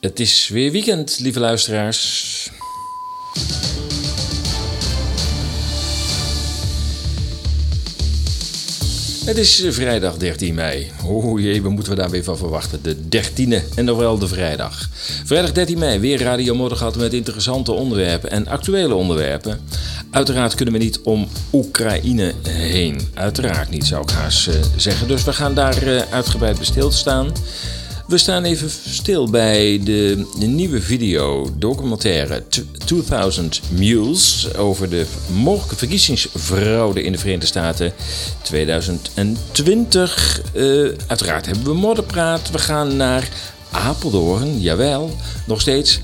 [0.00, 2.50] Het is weer weekend, lieve luisteraars.
[9.24, 10.90] Het is vrijdag 13 mei.
[11.04, 12.82] O jee, wat moeten we daar weer van verwachten?
[12.82, 14.88] De 13e en nog wel de vrijdag.
[15.24, 19.60] Vrijdag 13 mei, weer Radio gehad met interessante onderwerpen en actuele onderwerpen.
[20.10, 23.00] Uiteraard kunnen we niet om Oekraïne heen.
[23.14, 25.08] Uiteraard niet, zou ik haast zeggen.
[25.08, 27.32] Dus we gaan daar uitgebreid bij stilstaan.
[28.08, 32.42] We staan even stil bij de, de nieuwe video documentaire
[32.84, 37.92] 2000 Mules over de mogelijke verkiezingsfraude in de Verenigde Staten
[38.42, 40.40] 2020.
[40.52, 42.50] Uh, uiteraard hebben we modderpraat.
[42.50, 43.28] We gaan naar
[43.70, 45.10] Apeldoorn, jawel,
[45.46, 46.00] nog steeds.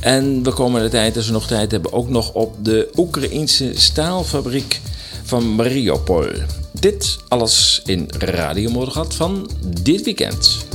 [0.00, 3.70] En we komen de tijd, als we nog tijd hebben, ook nog op de Oekraïense
[3.74, 4.80] staalfabriek
[5.24, 6.26] van Mariupol.
[6.72, 9.50] Dit alles in Radio Moddergat van
[9.82, 10.66] dit weekend.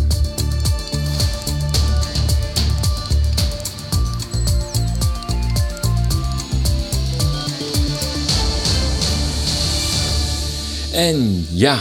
[10.93, 11.79] En ja,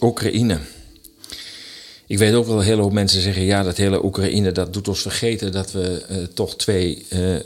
[0.00, 0.58] Oekraïne.
[2.06, 4.88] Ik weet ook wel een hele hoop mensen zeggen: ja, dat hele Oekraïne, dat doet
[4.88, 7.40] ons vergeten dat we uh, toch twee uh, uh,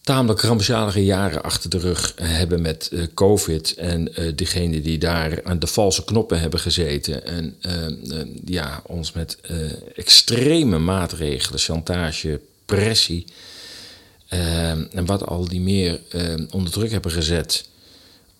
[0.00, 3.74] tamelijk rampzalige jaren achter de rug hebben met COVID.
[3.74, 7.26] En degenen die daar aan de valse knoppen hebben gezeten.
[7.26, 7.56] En
[8.44, 9.38] ja, ons met
[9.94, 13.24] extreme maatregelen, chantage, pressie.
[14.28, 16.00] en wat al die meer
[16.50, 17.70] onder druk hebben gezet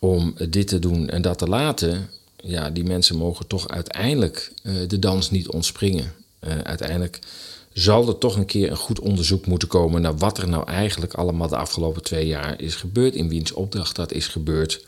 [0.02, 4.74] om dit te doen en dat te laten, ja, die mensen mogen toch uiteindelijk uh,
[4.88, 6.12] de dans niet ontspringen.
[6.40, 7.18] Uh, uiteindelijk
[7.72, 11.14] zal er toch een keer een goed onderzoek moeten komen naar wat er nou eigenlijk
[11.14, 14.84] allemaal de afgelopen twee jaar is gebeurd, in wiens opdracht dat is gebeurd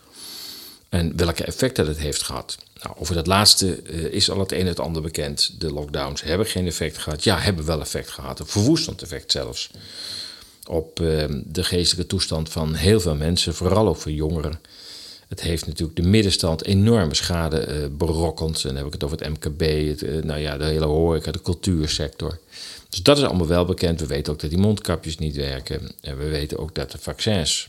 [0.88, 2.58] en welke effecten dat heeft gehad.
[2.82, 5.54] Nou, over dat laatste uh, is al het een en het ander bekend.
[5.58, 7.24] De lockdowns hebben geen effect gehad.
[7.24, 8.40] Ja, hebben wel effect gehad.
[8.40, 9.70] Een verwoestend effect zelfs.
[10.66, 10.96] Op
[11.44, 14.60] de geestelijke toestand van heel veel mensen, vooral ook voor jongeren.
[15.28, 18.56] Het heeft natuurlijk de middenstand enorme schade uh, berokkend.
[18.56, 21.42] En dan heb ik het over het MKB, uh, nou ja, de hele horeca, de
[21.42, 22.38] cultuursector.
[22.88, 24.00] Dus dat is allemaal wel bekend.
[24.00, 25.90] We weten ook dat die mondkapjes niet werken.
[26.00, 27.68] En we weten ook dat de vaccins,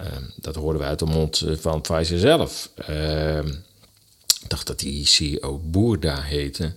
[0.00, 0.06] uh,
[0.36, 2.70] dat hoorden we uit de mond eh, van Pfizer zelf.
[2.74, 3.48] Ehm,
[4.42, 6.72] ik dacht dat die CEO Boerda heette.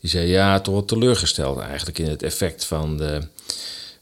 [0.00, 3.22] Die zei ja, toch wel teleurgesteld eigenlijk in het effect van de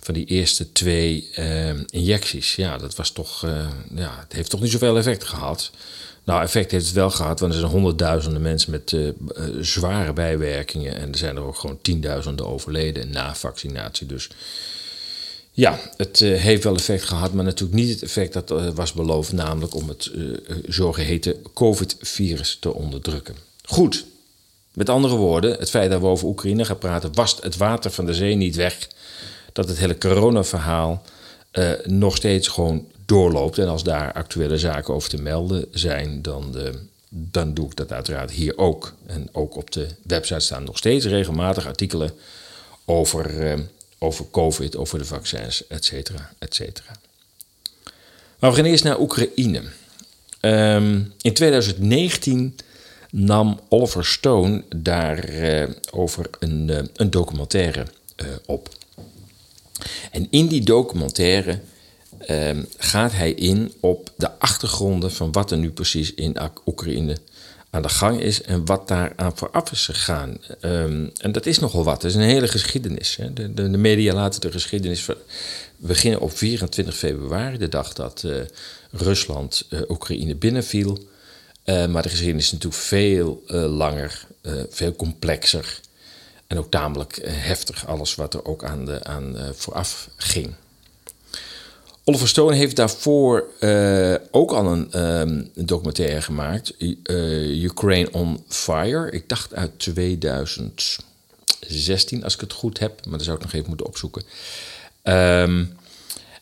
[0.09, 2.57] van die eerste twee uh, injecties.
[2.57, 5.71] Ja, dat was toch, uh, ja, het heeft toch niet zoveel effect gehad.
[6.25, 9.11] Nou, effect heeft het wel gehad, want er zijn honderdduizenden mensen met uh,
[9.61, 10.97] zware bijwerkingen.
[10.97, 14.07] En er zijn er ook gewoon tienduizenden overleden na vaccinatie.
[14.07, 14.29] Dus
[15.53, 19.75] ja, het heeft wel effect gehad, maar natuurlijk niet het effect dat was beloofd, namelijk
[19.75, 20.11] om het
[20.69, 23.35] zogeheten COVID-virus te onderdrukken.
[23.65, 24.05] Goed,
[24.73, 28.07] met andere woorden, het feit dat we over Oekraïne gaan praten, wast het water van
[28.07, 28.89] de zee niet weg
[29.59, 31.03] dat het hele corona-verhaal
[31.53, 33.59] uh, nog steeds gewoon doorloopt.
[33.59, 36.73] En als daar actuele zaken over te melden zijn, dan, de,
[37.09, 38.95] dan doe ik dat uiteraard hier ook.
[39.07, 42.11] En ook op de website staan nog steeds regelmatig artikelen
[42.85, 43.59] over, uh,
[43.99, 46.97] over COVID, over de vaccins, et cetera, et cetera.
[48.39, 49.63] Maar we gaan eerst naar Oekraïne.
[50.41, 52.57] Um, in 2019
[53.11, 57.87] nam Oliver Stone daarover over een, een documentaire
[58.47, 58.77] op.
[60.11, 61.61] En in die documentaire
[62.31, 67.17] um, gaat hij in op de achtergronden van wat er nu precies in Oekraïne
[67.71, 70.39] aan de gang is en wat daar aan vooraf is gegaan.
[70.63, 72.01] Um, en dat is nogal wat.
[72.01, 73.17] Dat is een hele geschiedenis.
[73.17, 73.33] Hè.
[73.33, 75.07] De, de, de, media laten de geschiedenis
[75.77, 78.37] beginnen op 24 februari, de dag dat uh,
[78.91, 80.99] Rusland uh, Oekraïne binnenviel.
[81.65, 84.27] Uh, maar de geschiedenis is natuurlijk veel langer,
[84.71, 85.81] veel complexer.
[86.49, 90.55] En ook tamelijk eh, heftig, alles wat er ook aan, de, aan uh, vooraf ging.
[92.05, 96.75] Oliver Stone heeft daarvoor uh, ook al een um, documentaire gemaakt,
[97.63, 99.11] Ukraine on Fire.
[99.11, 103.69] Ik dacht uit 2016, als ik het goed heb, maar dat zou ik nog even
[103.69, 104.23] moeten opzoeken.
[105.03, 105.78] Um,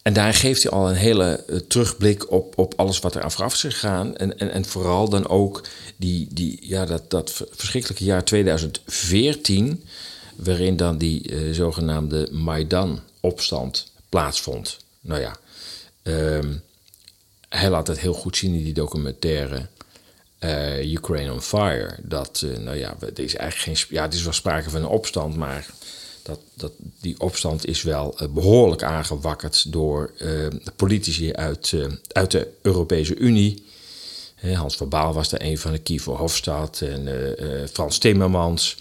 [0.07, 3.53] en daar geeft hij al een hele uh, terugblik op, op alles wat er vooraf
[3.53, 4.17] is gegaan.
[4.17, 5.63] En, en, en vooral dan ook
[5.97, 9.85] die, die, ja, dat, dat verschrikkelijke jaar 2014,
[10.37, 14.77] waarin dan die uh, zogenaamde Maidan-opstand plaatsvond.
[15.01, 15.37] Nou ja,
[16.03, 16.63] um,
[17.49, 19.67] hij laat het heel goed zien in die documentaire
[20.41, 21.95] uh, Ukraine on Fire.
[22.03, 23.97] Dat, nou ja, er is eigenlijk geen.
[23.97, 25.67] Ja, het is wel sprake van een opstand, maar
[26.27, 30.47] dat, dat, die opstand is wel uh, behoorlijk aangewakkerd door uh,
[30.77, 33.65] politici uit, uh, uit de Europese Unie.
[34.55, 37.09] Hans van Baal was er een van de Kiefer Hofstad en
[37.73, 38.77] Frans Timmermans.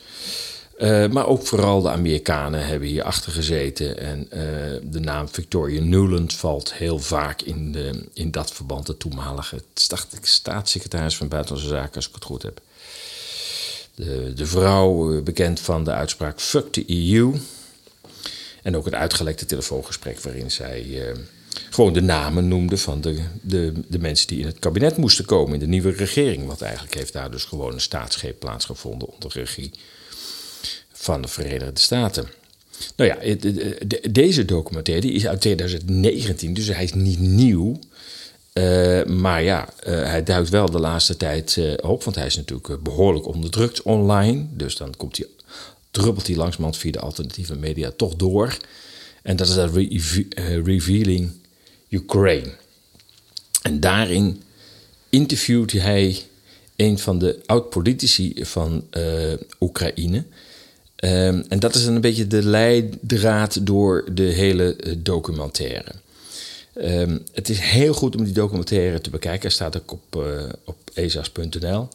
[1.12, 4.00] Maar ook vooral de Amerikanen hebben hier achter gezeten.
[4.00, 4.28] En
[4.84, 8.86] de naam Victoria Nuland valt heel vaak in, de, in dat verband.
[8.86, 9.62] De toenmalige
[10.22, 12.62] staatssecretaris van Buitenlandse Zaken, als ik het goed heb.
[13.96, 17.34] De, de vrouw, bekend van de uitspraak Fuck the EU.
[18.64, 21.04] En ook het uitgelekte telefoongesprek waarin zij uh,
[21.70, 25.54] gewoon de namen noemde van de, de, de mensen die in het kabinet moesten komen
[25.54, 26.48] in de nieuwe regering.
[26.48, 29.72] Want eigenlijk heeft daar dus gewoon een staatsgreep plaatsgevonden onder regie
[30.92, 32.28] van de Verenigde Staten.
[32.96, 33.36] Nou ja,
[34.12, 37.80] deze documentaire die is uit 2019, dus hij is niet nieuw.
[38.60, 42.36] Uh, maar ja, uh, hij duikt wel de laatste tijd uh, op, want hij is
[42.36, 44.46] natuurlijk behoorlijk onderdrukt online.
[44.52, 45.28] Dus dan komt hij,
[45.92, 48.58] druppelt hij via de alternatieve media toch door.
[49.22, 51.32] En dat is dat re Revealing
[51.90, 52.54] Ukraine.
[53.62, 54.42] En daarin
[55.10, 56.22] interviewt hij
[56.76, 58.84] een van de oud-politici van
[59.60, 60.18] Oekraïne.
[60.18, 65.92] Um, en dat is een beetje de leidraad door de hele documentaire.
[66.76, 69.42] Um, het is heel goed om die documentaire te bekijken.
[69.42, 71.88] Hij staat ook op, uh, op ezas.nl.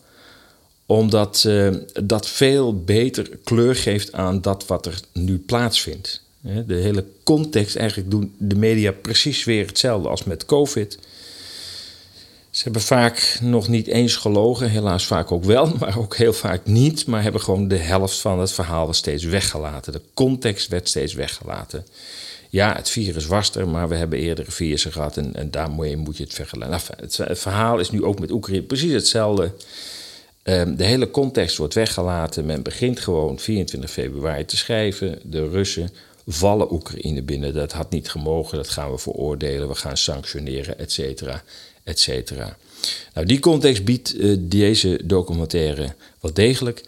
[0.87, 1.75] Omdat uh,
[2.05, 6.23] dat veel beter kleur geeft aan dat wat er nu plaatsvindt.
[6.67, 10.99] De hele context, eigenlijk doen de media precies weer hetzelfde als met COVID.
[12.51, 16.67] Ze hebben vaak nog niet eens gelogen, helaas vaak ook wel, maar ook heel vaak
[16.67, 17.07] niet.
[17.07, 19.93] Maar hebben gewoon de helft van het verhaal steeds weggelaten.
[19.93, 21.87] De context werd steeds weggelaten.
[22.51, 26.17] Ja, het virus was er, maar we hebben eerdere virussen gehad en, en daarmee moet
[26.17, 26.81] je het vergelijken.
[26.97, 29.53] Nou, het, verhaal is nu ook met Oekraïne precies hetzelfde.
[30.45, 32.47] Um, de hele context wordt weggelaten.
[32.47, 35.19] Men begint gewoon 24 februari te schrijven.
[35.23, 35.91] De Russen
[36.27, 37.55] vallen Oekraïne binnen.
[37.55, 41.43] Dat had niet gemogen, dat gaan we veroordelen, we gaan sanctioneren, et cetera
[41.85, 42.33] et
[43.15, 46.85] Nou, die context biedt uh, deze documentaire wel degelijk.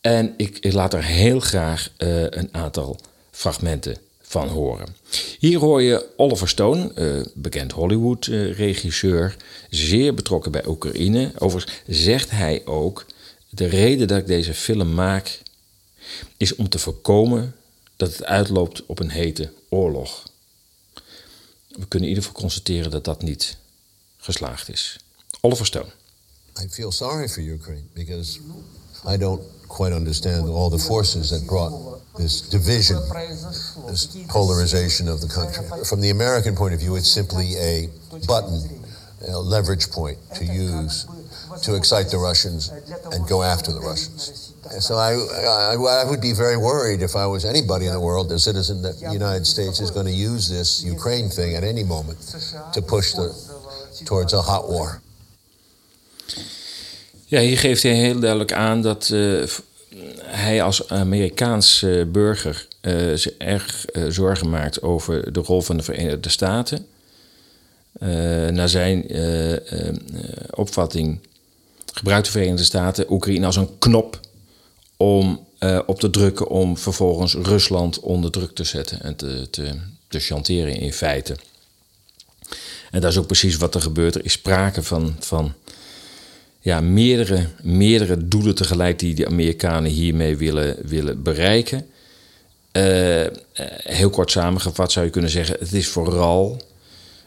[0.00, 2.98] En ik, ik laat er heel graag uh, een aantal
[3.30, 3.96] fragmenten
[4.32, 4.96] van horen.
[5.38, 9.36] Hier hoor je Oliver Stone, uh, bekend Hollywood-regisseur,
[9.70, 11.32] zeer betrokken bij Oekraïne.
[11.38, 13.06] Overigens zegt hij ook:
[13.50, 15.40] de reden dat ik deze film maak,
[16.36, 17.54] is om te voorkomen
[17.96, 20.22] dat het uitloopt op een hete oorlog.
[21.68, 23.56] We kunnen in ieder geval constateren dat dat niet
[24.16, 24.96] geslaagd is.
[25.40, 25.90] Oliver Stone.
[26.62, 28.38] I feel sorry for Ukraine because
[29.14, 32.96] I don't quite understand all the forces that brought this division,
[33.86, 35.64] this polarization of the country.
[35.84, 37.88] From the American point of view, it's simply a
[38.26, 38.60] button,
[39.28, 41.06] a leverage point to use
[41.62, 42.70] to excite the Russians
[43.12, 44.54] and go after the Russians.
[44.80, 48.30] So I, I, I, would be very worried if I was anybody in the world,
[48.32, 51.84] a citizen, that the United States is going to use this Ukraine thing at any
[51.84, 52.18] moment
[52.72, 53.34] to push the
[54.04, 55.00] towards a hot war.
[57.24, 59.46] Ja, hier geeft hij heel duidelijk aan dat uh,
[60.22, 65.82] hij als Amerikaans uh, burger uh, zich erg zorgen maakt over de rol van de
[65.82, 66.86] Verenigde Staten.
[68.50, 69.04] naar zijn
[70.50, 71.18] opvatting
[71.92, 74.20] gebruikt de Verenigde Staten Oekraïne als een knop
[74.96, 75.46] om
[75.86, 79.78] op te drukken om vervolgens Rusland onder druk te zetten en te, te,
[80.08, 81.36] te chanteren in feite.
[82.92, 84.14] En dat is ook precies wat er gebeurt.
[84.14, 85.54] Er is sprake van, van
[86.62, 91.86] ja, meerdere, meerdere doelen tegelijk die de Amerikanen hiermee willen, willen bereiken.
[92.72, 93.26] Uh,
[93.82, 96.60] heel kort samengevat zou je kunnen zeggen: het is vooral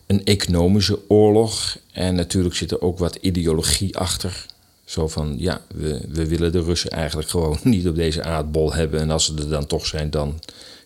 [0.06, 1.77] een economische oorlog.
[1.92, 4.46] En natuurlijk zit er ook wat ideologie achter.
[4.86, 9.00] Zo van ja, we, we willen de Russen eigenlijk gewoon niet op deze aardbol hebben.
[9.00, 10.39] En als ze er dan toch zijn, dan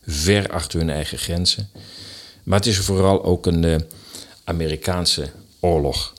[0.08, 1.70] ver achter hun eigen grenzen.
[2.44, 3.76] Maar het is vooral ook een, eh,
[4.44, 5.30] Amerikaanse
[5.60, 6.14] oorlog.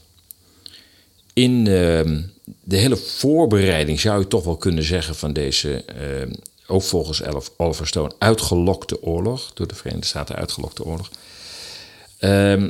[1.41, 2.21] In ehm,
[2.65, 5.85] de hele voorbereiding zou je toch wel kunnen zeggen van deze,
[6.29, 6.33] uh,
[6.67, 7.23] ook volgens
[7.57, 11.11] Oliver Stone, uitgelokte oorlog, door de Verenigde Staten uitgelokte oorlog.
[12.21, 12.65] Uh,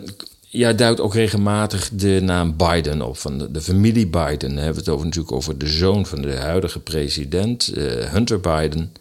[0.48, 4.54] ja, duidt ook regelmatig de naam Biden op, van de, familie Biden.
[4.54, 8.40] Dan hebben we het over, natuurlijk over de zoon van de huidige president, eh, Hunter
[8.40, 8.92] Biden.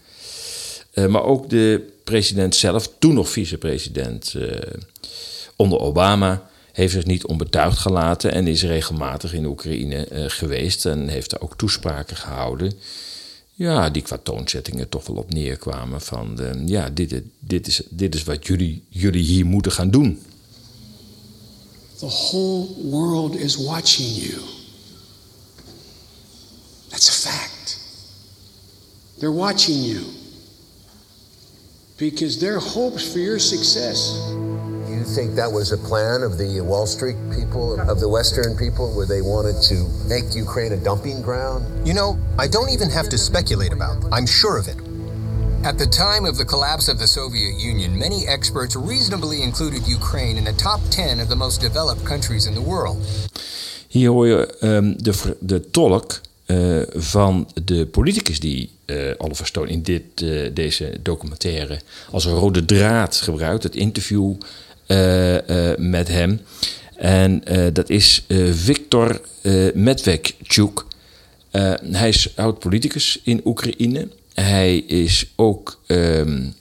[0.92, 4.36] Eh, maar ook de president zelf, toen nog vicepresident
[5.56, 6.49] onder Obama
[6.80, 11.42] heeft zich niet onbetuigd gelaten en is regelmatig in Oekraïne uh, geweest en heeft er
[11.42, 12.74] ook toespraken gehouden.
[13.54, 18.16] Ja, die qua toonzettingen toch wel op neerkwamen van de, ja, dit, dit, is, dit
[18.16, 20.22] is wat jullie, jullie hier moeten gaan doen.
[21.98, 24.42] The whole world is watching you.
[26.88, 27.80] That's a fact.
[29.18, 30.02] They're watching you.
[31.96, 34.14] Because their hopes for your success
[35.00, 38.92] you think that was a plan of the Wall Street people, of the Western people,
[38.96, 39.78] where they wanted to
[40.14, 41.62] make Ukraine a dumping ground?
[41.88, 43.96] You know, I don't even have to speculate about.
[44.12, 44.80] I'm sure of it.
[45.64, 50.38] At the time of the collapse of the Soviet Union, many experts reasonably included Ukraine
[50.38, 52.98] in the top 10 of the most developed countries in the world.
[53.88, 59.70] Hier hoor je um, de, de tolk uh, van de politicus die uh, Oliver Stone
[59.70, 61.80] in dit, uh, deze documentaire
[62.12, 63.64] als een rode draad gebruikt.
[63.64, 64.34] Het interview
[65.78, 66.42] met hem.
[66.96, 67.44] En
[67.74, 69.22] dat is Viktor
[69.74, 70.86] Medvedchuk.
[71.92, 74.08] hij is oud-politicus in Oekraïne.
[74.34, 75.80] Hij is ook.
[75.88, 76.54] Um,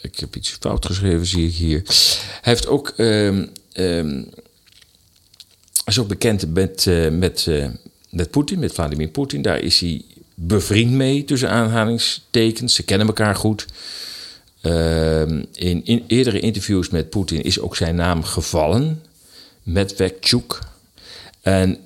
[0.00, 1.82] ik heb iets fout geschreven, zie ik hier.
[1.84, 2.92] Hij heeft ook.
[2.96, 3.50] Um,
[5.84, 7.50] is ook bekend met, met,
[8.10, 9.42] met Poetin, met Vladimir Poetin.
[9.42, 10.02] Daar is hij
[10.34, 12.74] bevriend mee, tussen aanhalingstekens.
[12.74, 13.66] Ze kennen elkaar goed.
[15.52, 19.02] In, in eerdere interviews met Poetin is ook zijn naam gevallen.
[19.62, 20.58] Medvedchuk.
[21.40, 21.78] En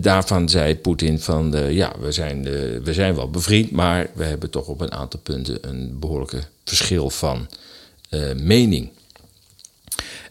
[0.00, 4.24] daarvan zei Poetin van uh, ja, we zijn, uh, we zijn wel bevriend, maar we
[4.24, 7.48] hebben toch op een aantal punten een behoorlijke verschil van
[8.10, 8.90] uh, mening.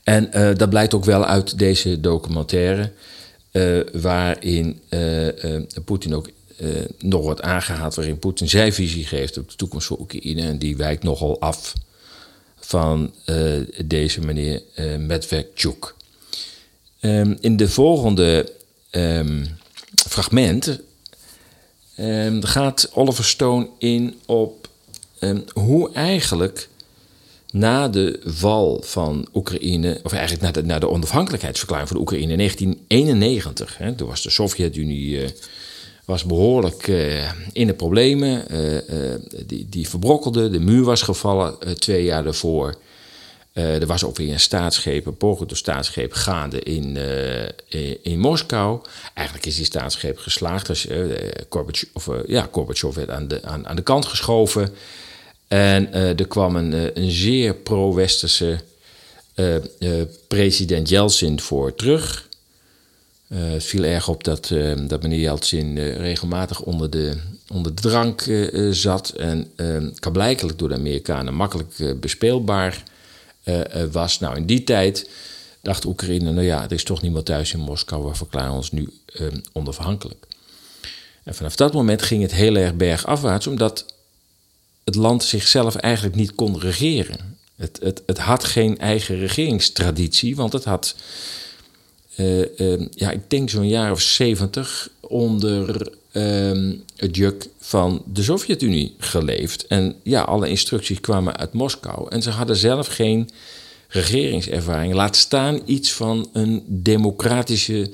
[0.04, 2.92] En dat blijkt ook wel uit deze documentaire,
[3.94, 4.80] waarin
[5.86, 6.30] Poetin ook
[6.98, 10.42] nog wordt aangehaald, waarin Poetin zijn visie geeft op de toekomst van Oekraïne.
[10.42, 11.74] En die wijkt nogal af
[12.60, 13.14] van
[13.86, 14.62] deze meneer.
[17.02, 18.52] Um, in de volgende
[18.92, 19.48] um,
[20.10, 20.80] fragment
[22.00, 24.70] um, gaat Oliver Stone in op
[25.54, 26.70] hoe eigenlijk
[27.52, 32.38] na de val van Oekraïne, of eigenlijk na de, na de onafhankelijkheidsverklaring van Oekraïne in
[32.38, 35.28] 1991, hè, toen was de Sovjet-Unie uh,
[36.12, 39.14] was behoorlijk uh, in de problemen, uh,
[39.46, 42.76] die, die verbrokkelde, de muur was gevallen twee jaar daarvoor.
[43.54, 46.98] Er was ook weer een staatsgreep, een poging door staatsgreep gaande in,
[48.02, 48.82] in, Moskou.
[49.14, 50.68] Eigenlijk is die staatsgreep geslaagd.
[50.68, 50.88] Dus,
[51.50, 54.70] Gorbachev, of, ja, Gorbachev werd aan de, aan, aan de kant geschoven.
[55.48, 58.60] En er kwam een, een zeer pro-westerse
[60.28, 62.30] president Yeltsin voor terug.
[63.34, 64.52] Het viel erg op dat,
[64.88, 68.24] dat meneer Yeltsin regelmatig onder de, onder de drank
[68.72, 69.10] zat.
[69.10, 69.52] En
[70.00, 72.84] kan blijkelijk door de Amerikanen makkelijk bespeelbaar
[73.92, 74.20] was.
[74.20, 75.10] Nou, in die tijd
[75.62, 78.90] dacht Oekraïne, nou ja, er is toch niemand thuis in Moskou, we verklaren ons nu
[79.54, 80.26] onafhankelijk.
[81.24, 83.86] En vanaf dat moment ging het heel erg bergafwaarts, omdat
[84.84, 87.38] het land zichzelf eigenlijk niet kon regeren.
[87.56, 90.96] Het, het, het had geen eigen regeringstraditie, want het had,
[92.96, 99.68] ja, ik denk zo'n jaar of zeventig onder Ehm, het juk van de Sovjet-Unie geleefd.
[99.68, 102.10] En ja, alle instructies kwamen uit Moskou.
[102.10, 103.30] En ze hadden zelf geen
[103.88, 104.94] regeringservaring.
[104.94, 107.92] Laat staan iets van een democratische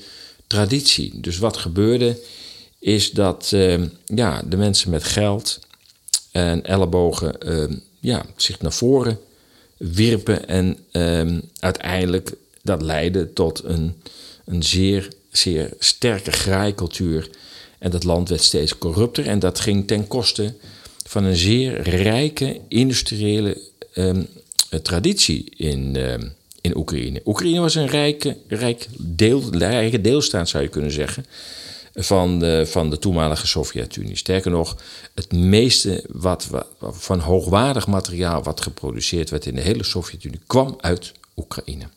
[0.47, 1.19] traditie.
[1.21, 2.19] Dus wat gebeurde
[2.79, 5.59] is dat ehm, ja, de mensen met geld
[6.31, 9.19] en ellebogen ehm, ja, zich naar voren
[9.77, 10.47] wierpen.
[10.47, 10.77] En
[11.59, 12.33] uiteindelijk
[12.67, 14.01] dat leidde tot een,
[14.45, 17.29] een zeer, zeer sterke graaikultuur
[17.79, 20.53] en dat land werd steeds corrupter en dat ging ten koste
[21.07, 23.57] van een zeer rijke industriële
[23.95, 24.27] um,
[24.81, 27.21] traditie in, um, in Oekraïne.
[27.25, 31.25] Oekraïne was een rijke, rijk deel, rijke deelstaat, zou je kunnen zeggen,
[31.93, 34.15] van de, van de toenmalige Sovjet-Unie.
[34.15, 34.77] Sterker nog,
[35.13, 40.75] het meeste wat, wat, van hoogwaardig materiaal wat geproduceerd werd in de hele Sovjet-Unie kwam
[40.79, 41.87] uit Oekraïne.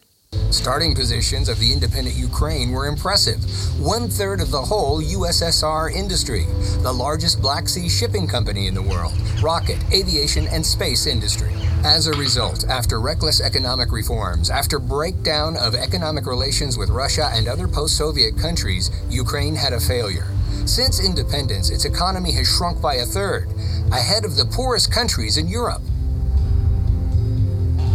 [0.50, 3.40] Starting positions of the independent Ukraine were impressive.
[3.80, 6.46] One third of the whole USSR industry,
[6.82, 11.52] the largest Black Sea shipping company in the world, rocket, aviation, and space industry.
[11.84, 17.46] As a result, after reckless economic reforms, after breakdown of economic relations with Russia and
[17.46, 20.26] other post Soviet countries, Ukraine had a failure.
[20.66, 23.48] Since independence, its economy has shrunk by a third,
[23.92, 25.82] ahead of the poorest countries in Europe.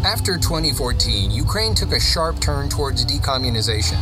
[0.05, 3.97] After 2014, Ukraine took a sharp turn towards decommunization.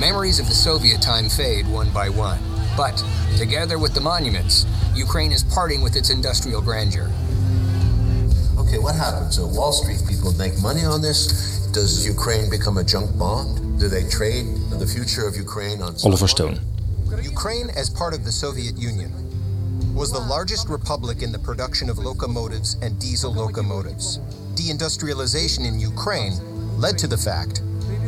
[0.00, 2.38] Memories of the Soviet time fade one by one.
[2.78, 3.04] But,
[3.36, 7.12] together with the monuments, Ukraine is parting with its industrial grandeur.
[8.56, 9.36] Okay, what happens?
[9.36, 11.66] So Wall Street people make money on this.
[11.72, 13.78] Does Ukraine become a junk bond?
[13.78, 16.58] Do they trade the future of Ukraine on Oliver Stone?
[17.22, 19.12] Ukraine, as part of the Soviet Union,
[19.94, 24.20] was the largest republic in the production of locomotives and diesel locomotives
[24.54, 26.34] deindustrialization in Ukraine
[26.78, 27.62] led to the fact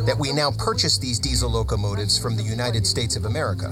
[0.07, 3.71] that we now purchase these diesel locomotives from the United States of America.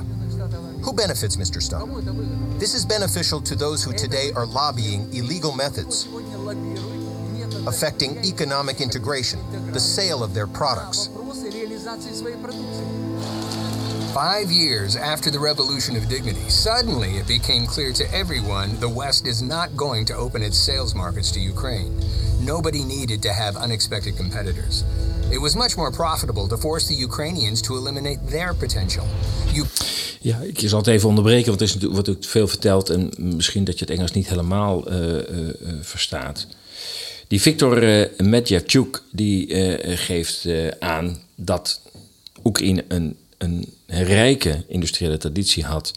[0.83, 1.63] Who benefits, Mr.
[1.63, 2.59] Stone?
[2.59, 6.09] This is beneficial to those who today are lobbying illegal methods,
[7.67, 9.41] affecting economic integration,
[9.73, 11.09] the sale of their products.
[14.15, 19.27] Five years after the Revolution of Dignity, suddenly it became clear to everyone the West
[19.27, 21.99] is not going to open its sales markets to Ukraine.
[22.45, 24.85] Nobody needed to have unexpected competitors.
[25.31, 29.05] It was much more profitable to force the Ukrainians to eliminate their potential.
[30.21, 33.11] Ja, ik zal het even onderbreken, want er is natuurlijk, wordt ook veel verteld en
[33.19, 35.21] misschien dat je het Engels niet helemaal uh, uh,
[35.81, 36.47] verstaat.
[37.29, 39.47] Die Viktor uh, Medvedchuk die
[39.97, 40.47] geeft
[40.79, 41.81] aan dat
[42.45, 45.93] Oekraïne een, een rijke industriële traditie had.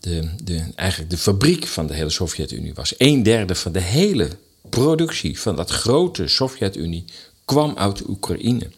[0.00, 2.94] De, de, eigenlijk de fabriek van de hele Sovjet-Unie was.
[2.98, 4.28] Een derde van de hele
[4.74, 7.04] productie van dat grote Sovjet-Unie
[7.44, 8.70] kwam uit Oekraïne.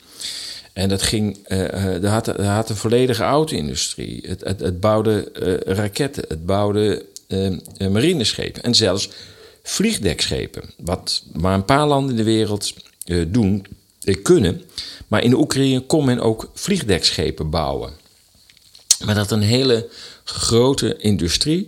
[0.72, 4.24] En dat ging, uh, had, had een volledige auto-industrie.
[4.26, 9.08] Het, het, het, bouwde uh, raketten, het bouwde uh, marineschepen en zelfs
[9.62, 10.62] vliegdekschepen.
[10.76, 12.72] Wat maar een paar landen in de wereld
[13.28, 13.66] doen,
[14.22, 14.62] kunnen.
[15.08, 17.92] Maar in de Oekraïne kon men ook vliegdekschepen bouwen.
[19.04, 19.88] Maar dat een hele
[20.24, 21.66] grote industrie.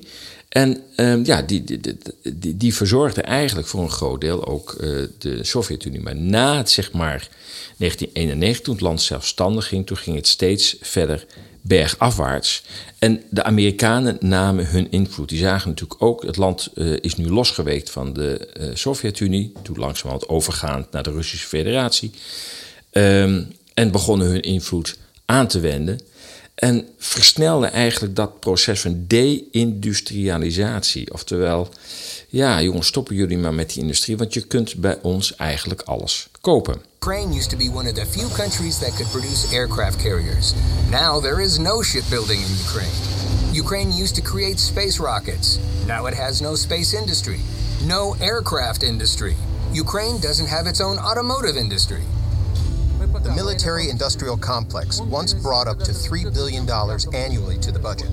[0.49, 1.81] En um, ja, die, die,
[2.23, 6.01] die, die, verzorgde eigenlijk voor een groot deel ook uh, de Sovjet-Unie.
[6.01, 7.29] Maar na het, zeg maar,
[7.77, 11.27] 1991, toen het land zelfstandig ging, toen ging het steeds verder
[11.61, 12.63] bergafwaarts.
[12.99, 15.29] En de Amerikanen namen hun invloed.
[15.29, 19.53] Die zagen natuurlijk ook, het land uh, is nu losgeweekt van de uh, Sovjet-Unie.
[19.63, 22.11] Toen langzamerhand overgaand naar de Russische Federatie.
[22.93, 26.01] Um, en begonnen hun invloed aan te wenden.
[26.59, 31.13] En versnelde eigenlijk dat proces van deindustrialisatie.
[31.13, 31.69] Oftewel,
[32.29, 36.29] ja jongens, stoppen jullie maar met die industrie, want je kunt bij ons eigenlijk alles
[36.41, 36.81] kopen.
[36.97, 40.53] Ukraine used to be one of the few countries that could produce aircraft carriers.
[40.91, 42.93] Now there is no shipbuilding in Ukraine.
[43.55, 45.59] Ukraine used to create space rockets.
[45.87, 47.39] Now it has no space industry,
[47.87, 49.37] no aircraft industry.
[49.73, 52.03] Ukraine doesn't have its own automotive industry.
[53.23, 56.69] The military industrial complex once brought up to $3 billion
[57.15, 58.11] annually to the budget.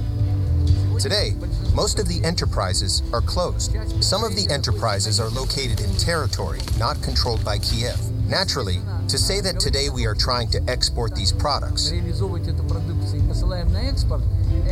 [1.00, 1.36] Today,
[1.76, 3.76] most of the enterprises are closed.
[4.04, 8.00] Some of the enterprises are located in territory not controlled by Kiev.
[8.28, 11.92] Naturally, to say that today we are trying to export these products,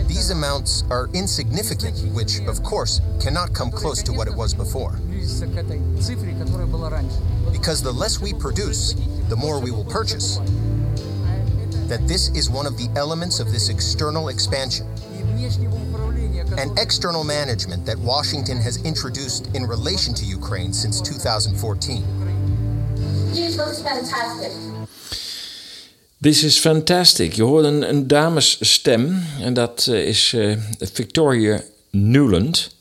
[0.07, 4.93] these amounts are insignificant, which, of course, cannot come close to what it was before.
[7.51, 8.95] Because the less we produce,
[9.29, 10.37] the more we will purchase.
[11.87, 14.87] That this is one of the elements of this external expansion.
[16.57, 22.03] And external management that Washington has introduced in relation to Ukraine since 2014.
[23.33, 24.51] This was fantastic.
[26.17, 27.33] This is fantastic.
[27.33, 32.75] Je hoort een, een damesstem en dat uh, is uh, Victoria Newland,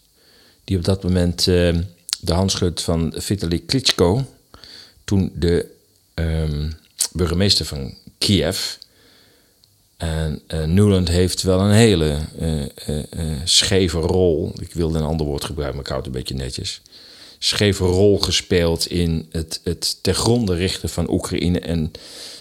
[0.64, 1.74] die op dat moment uh,
[2.20, 4.24] de hand schudt van Vitaly Klitschko,
[5.04, 5.66] toen de
[6.14, 6.72] um,
[7.12, 8.74] burgemeester van Kiev.
[9.96, 14.52] En uh, Newland heeft wel een hele uh, uh, scheve rol.
[14.60, 16.80] Ik wilde een ander woord gebruiken, maar ik houd het een beetje netjes.
[17.38, 21.90] Scheve rol gespeeld in het, het gronde richten van Oekraïne en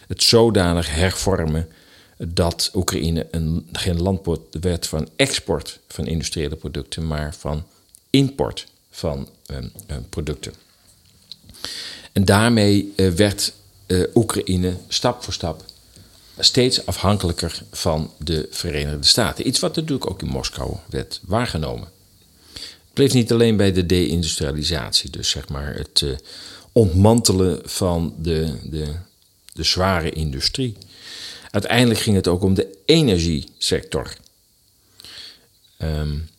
[0.08, 1.68] het zodanig hervormen
[2.18, 4.28] dat Oekraïne een, geen land
[4.62, 7.64] werd van export van industriële producten, maar van
[8.10, 9.28] import van
[10.10, 10.54] producten.
[12.12, 13.54] En daarmee werd
[13.92, 15.64] uh, Oekraïne stap voor stap
[16.40, 19.48] steeds afhankelijker van de Verenigde Staten.
[19.48, 21.88] Iets wat natuurlijk ook in Moskou werd waargenomen.
[22.54, 26.18] Het bleef niet alleen bij de deindustrialisatie, dus zeg maar het uh,
[26.72, 28.94] ontmantelen van de, de,
[29.54, 30.78] de zware industrie.
[31.52, 34.16] Uiteindelijk ging het ook om de energiesector.
[35.82, 36.30] Um,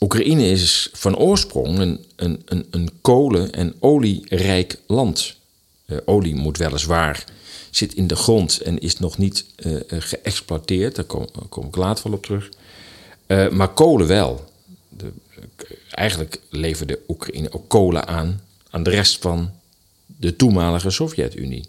[0.00, 5.34] Oekraïne is van oorsprong een, een, een, een kolen- en olierijk land.
[5.90, 7.24] Uh, olie moet weliswaar
[7.70, 10.94] zit in de grond en is nog niet uh, geëxploiteerd.
[10.94, 12.50] Daar kom, ik later wel op terug.
[13.50, 14.44] Maar kolen wel.
[14.88, 15.12] De,
[15.90, 19.50] eigenlijk leverde Oekraïne ook kolen aan aan de rest van
[20.06, 21.64] de toenmalige Sovjet-Unie.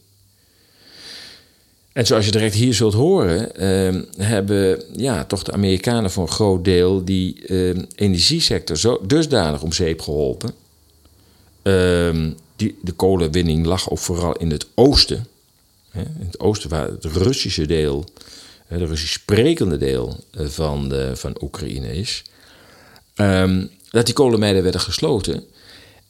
[1.93, 6.29] En zoals je direct hier zult horen, uh, hebben ja, toch de Amerikanen voor een
[6.29, 10.53] groot deel die uh, energiesector zo dusdanig om zeep geholpen.
[11.63, 12.31] Uh,
[12.61, 15.27] die, de kolenwinning lag ook vooral in het oosten.
[15.89, 18.05] Hè, in het oosten, waar het Russische deel,
[18.65, 22.23] het Russisch sprekende deel van, de, van Oekraïne is.
[23.15, 25.43] Um, dat die kolenmijnen werden gesloten.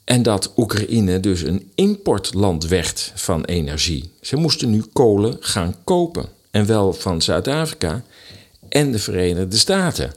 [0.03, 4.11] En dat Oekraïne dus een importland werd van energie.
[4.21, 6.25] Ze moesten nu kolen gaan kopen.
[6.51, 8.03] En wel van Zuid-Afrika
[8.69, 10.13] en de Verenigde Staten.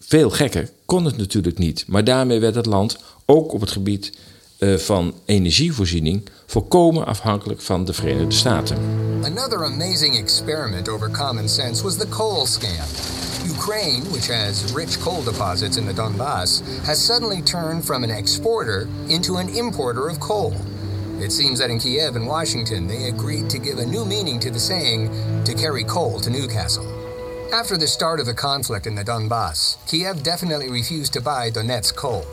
[0.00, 1.84] Veel gekker kon het natuurlijk niet.
[1.86, 4.12] Maar daarmee werd het land ook op het gebied
[4.58, 8.76] Eh, van energievoorziening volkomen afhankelijk van de Verenigde Staten.
[9.24, 12.84] Another amazing experiment over common sense was the coal scam.
[13.50, 18.88] Ukraine, which has rich coal deposits in the Donbass, has suddenly turned from an exporter
[19.08, 20.52] into an importer of coal.
[21.20, 24.50] It seems that in Kiev and Washington, they agreed to give a new meaning to
[24.50, 25.10] the saying,
[25.44, 26.86] to carry coal to Newcastle.
[27.52, 31.94] After the start of the conflict in the Donbass, Kiev definitely refused to buy Donetsk
[31.94, 32.24] coal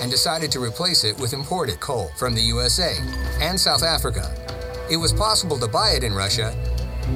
[0.00, 2.96] and decided to replace it with imported coal from the USA
[3.40, 4.34] and South Africa.
[4.90, 6.54] It was possible to buy it in Russia,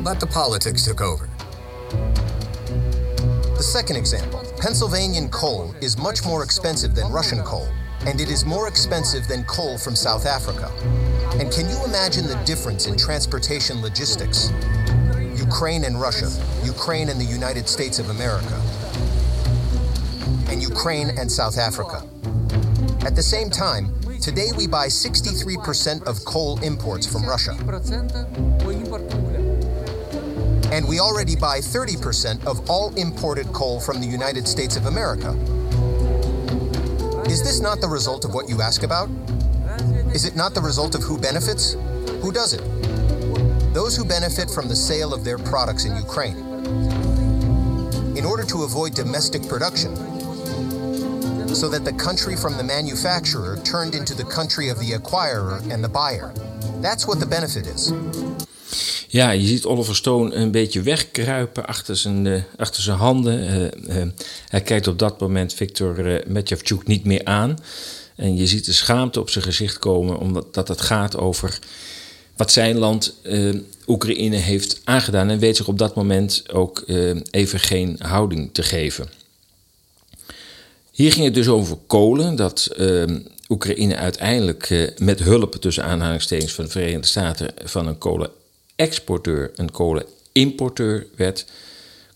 [0.03, 1.29] but the politics took over.
[3.57, 7.69] The second example Pennsylvanian coal is much more expensive than Russian coal,
[8.07, 10.71] and it is more expensive than coal from South Africa.
[11.39, 14.51] And can you imagine the difference in transportation logistics?
[15.37, 16.31] Ukraine and Russia,
[16.65, 18.61] Ukraine and the United States of America,
[20.49, 22.03] and Ukraine and South Africa.
[23.09, 23.91] At the same time,
[24.21, 27.53] today we buy 63% of coal imports from Russia.
[30.71, 35.31] And we already buy 30% of all imported coal from the United States of America.
[37.31, 39.09] Is this not the result of what you ask about?
[40.13, 41.79] Is it not the result of who benefits?
[42.21, 42.61] Who does it?
[43.73, 46.37] Those who benefit from the sale of their products in Ukraine.
[48.19, 50.18] In order to avoid domestic production,
[51.57, 55.83] so that the country from the manufacturer turned into the country of the acquirer and
[55.83, 56.33] the buyer.
[56.81, 57.93] That's what the benefit is.
[59.09, 63.39] Ja, je ziet Oliver Stone een beetje wegkruipen achter zijn, uh, achter zijn handen.
[63.41, 64.11] Uh, uh,
[64.49, 67.59] hij kijkt op dat moment Victor uh, Medvedchuk niet meer aan.
[68.17, 71.59] En je ziet de schaamte op zijn gezicht komen, omdat dat het gaat over
[72.37, 73.15] wat zijn land
[73.87, 75.31] Oekraïne heeft aangedaan.
[75.31, 76.85] En weet zich op dat moment ook
[77.31, 79.18] even geen houding te geven.
[80.99, 82.77] Hier ging het dus over kolen, dat
[83.49, 88.31] Oekraïne uiteindelijk met hulp tussen aanhalingstekens van de Verenigde Staten van een kolen
[88.77, 91.47] exporteur een kolenimporteur werd.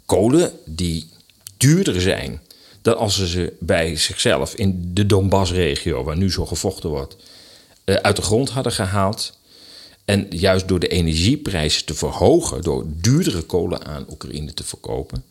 [0.07, 1.09] Kolen die
[1.57, 2.41] duurder zijn
[2.81, 7.17] dan als ze ze bij zichzelf in de Donbass-regio, waar nu zo gevochten wordt,
[7.85, 9.39] uit de grond hadden gehaald.
[10.13, 15.25] En juist door de energieprijzen te verhogen, door duurdere kolen aan Oekraïne te verkopen,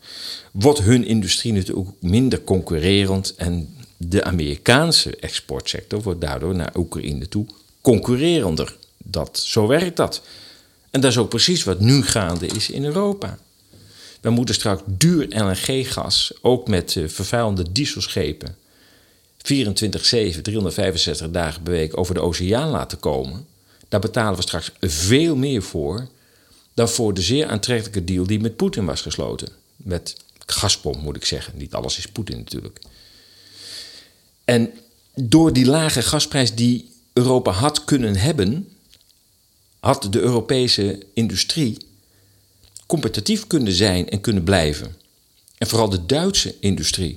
[0.52, 3.34] wordt hun industrie natuurlijk ook minder concurrerend.
[3.34, 7.46] En de Amerikaanse exportsector wordt daardoor naar Oekraïne toe
[7.80, 8.76] concurrerender.
[8.98, 10.22] Dat, zo werkt dat.
[10.90, 13.38] En dat is ook precies wat nu gaande is in Europa.
[14.20, 18.56] We moeten straks duur LNG-gas, ook met uh, vervuilende dieselschepen,
[19.36, 23.50] 24-7, 365 dagen per week over de oceaan laten komen.
[23.92, 26.08] Daar betalen we straks veel meer voor
[26.74, 29.48] dan voor de zeer aantrekkelijke deal die met Poetin was gesloten.
[29.76, 31.52] Met Gazprom moet ik zeggen.
[31.56, 32.80] Niet alles is Poetin natuurlijk.
[34.44, 34.70] En
[35.14, 38.68] door die lage gasprijs die Europa had kunnen hebben,
[39.80, 41.76] had de Europese industrie
[42.86, 44.96] competitief kunnen zijn en kunnen blijven.
[45.58, 47.16] En vooral de Duitse industrie.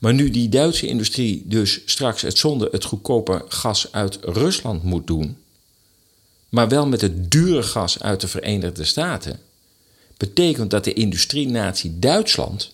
[0.00, 5.06] Maar nu die Duitse industrie dus straks het zonder het goedkope gas uit Rusland moet
[5.06, 5.36] doen,
[6.48, 9.40] maar wel met het dure gas uit de Verenigde Staten,
[10.16, 12.72] betekent dat de industrienatie Duitsland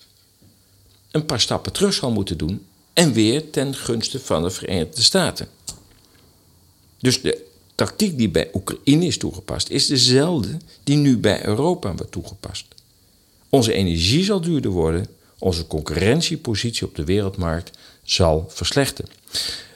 [1.10, 5.48] een paar stappen terug zal moeten doen en weer ten gunste van de Verenigde Staten.
[6.98, 12.12] Dus de tactiek die bij Oekraïne is toegepast, is dezelfde die nu bij Europa wordt
[12.12, 12.64] toegepast.
[13.48, 15.06] Onze energie zal duurder worden,
[15.38, 19.10] onze concurrentiepositie op de wereldmarkt zal verslechteren.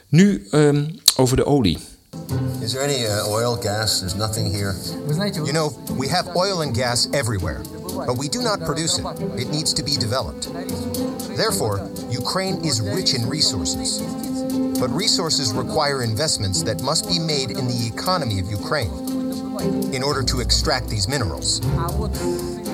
[0.08, 1.78] Nu um, over de olie.
[2.60, 3.98] Is there any uh, oil, gas?
[3.98, 4.74] There's nothing here.
[5.44, 7.60] You know, we have oil and gas everywhere,
[8.06, 9.04] but we do not produce it.
[9.36, 10.48] It needs to be developed.
[11.36, 14.00] Therefore, Ukraine is rich in resources.
[14.80, 18.90] But resources require investments that must be made in the economy of Ukraine
[19.92, 21.60] in order to extract these minerals.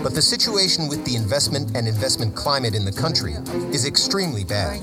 [0.03, 3.35] But the situation with the investment and investment climate in the country
[3.73, 4.81] is extremely bad.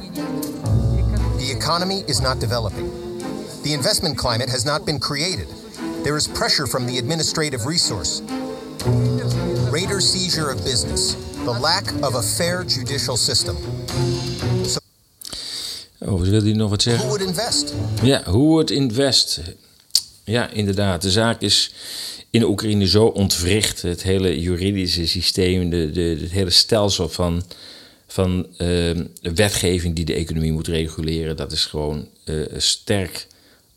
[1.39, 2.89] The economy is not developing.
[3.63, 5.47] The investment climate has not been created.
[6.03, 8.21] There is pressure from the administrative resource.
[9.71, 11.15] Raider seizure of business.
[11.45, 13.55] The lack of a fair judicial system.
[14.65, 14.79] So
[16.05, 17.01] Oh, wil hij nog wat zeggen?
[17.07, 17.73] who would invest?
[18.01, 19.39] Ja, hoe wordt invest?
[20.23, 21.01] Ja, inderdaad.
[21.01, 21.73] De zaak is
[22.33, 23.81] in Oekraïne zo ontwricht.
[23.81, 27.43] Het hele juridische systeem, de, de, het hele stelsel van,
[28.07, 33.27] van uh, wetgeving die de economie moet reguleren, dat is gewoon uh, sterk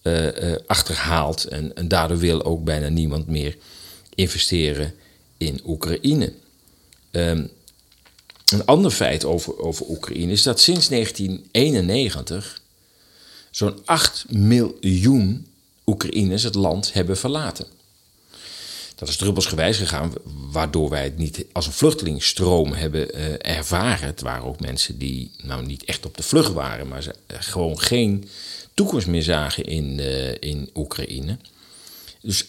[0.03, 0.29] uh,
[0.67, 1.45] achterhaald.
[1.45, 3.57] En, en daardoor wil ook bijna niemand meer
[4.15, 4.95] investeren
[5.37, 6.33] in Oekraïne.
[7.11, 7.51] Um,
[8.53, 12.61] een ander feit over, over Oekraïne is dat sinds 1991
[13.51, 15.47] zo'n 8 miljoen
[15.87, 17.76] Oekraïners het land hebben verlaten.
[18.97, 20.13] Dat is druppelsgewijs gegaan,
[20.51, 24.07] waardoor wij het niet als een vluchtelingsstroom hebben uh, ervaren.
[24.07, 27.81] Het waren ook mensen die nou niet echt op de vlucht waren, maar ze gewoon
[27.81, 28.29] geen
[28.75, 31.39] toekomst meer zagen in, uh, in Oekraïne.
[32.21, 32.47] Dus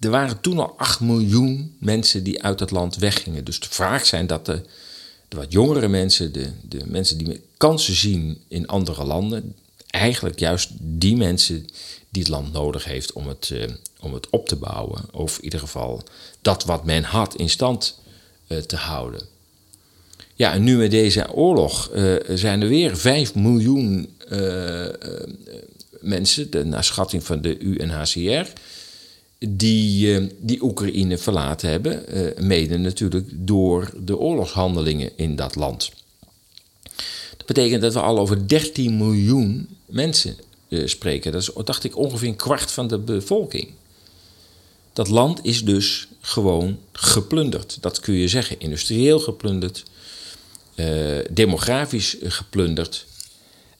[0.00, 3.44] er waren toen al 8 miljoen mensen die uit het land weggingen.
[3.44, 4.62] Dus de vraag zijn dat de,
[5.28, 9.54] de wat jongere mensen, de, de mensen die kansen zien in andere landen,
[9.86, 11.66] eigenlijk juist die mensen
[12.08, 13.64] die het land nodig heeft om het, uh,
[14.02, 15.00] om het op te bouwen.
[15.12, 16.02] Of in ieder geval
[16.40, 17.98] dat wat men had in stand
[18.48, 19.20] uh, te houden.
[20.34, 24.10] Ja, en nu met deze oorlog uh, zijn er weer 5 miljoen
[26.00, 28.50] mensen, de, naar schatting van de UNHCR,
[29.38, 32.04] die, die Oekraïne verlaten hebben.
[32.46, 35.92] mede natuurlijk door de oorlogshandelingen in dat land.
[37.36, 40.36] Dat betekent dat we al over 13 miljoen mensen
[40.84, 41.32] spreken.
[41.32, 43.68] Dat is, dacht ik, ongeveer een kwart van de bevolking.
[44.92, 47.78] Dat land is dus gewoon geplunderd.
[47.80, 48.60] Dat kun je zeggen.
[48.60, 49.82] Industrieel geplunderd,
[50.74, 53.06] uh, demografisch geplunderd.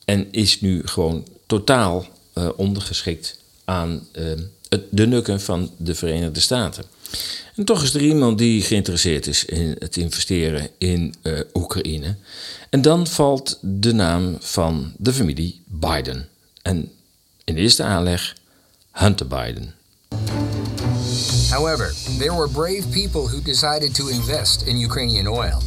[0.04, 4.06] En is nu gewoon totaal uh, ondergeschikt aan
[4.68, 6.84] het, de nukken van de Verenigde Staten.
[7.56, 11.14] En toch is er iemand die geïnteresseerd is in het investeren in
[11.54, 12.16] Oekraïne.
[12.70, 16.28] En dan valt de naam van de familie Biden.
[16.62, 16.92] En
[17.44, 18.36] in eerste aanleg
[18.90, 19.74] Hunter Biden.
[21.52, 25.62] However, there were brave people who decided to invest in Ukrainian oil.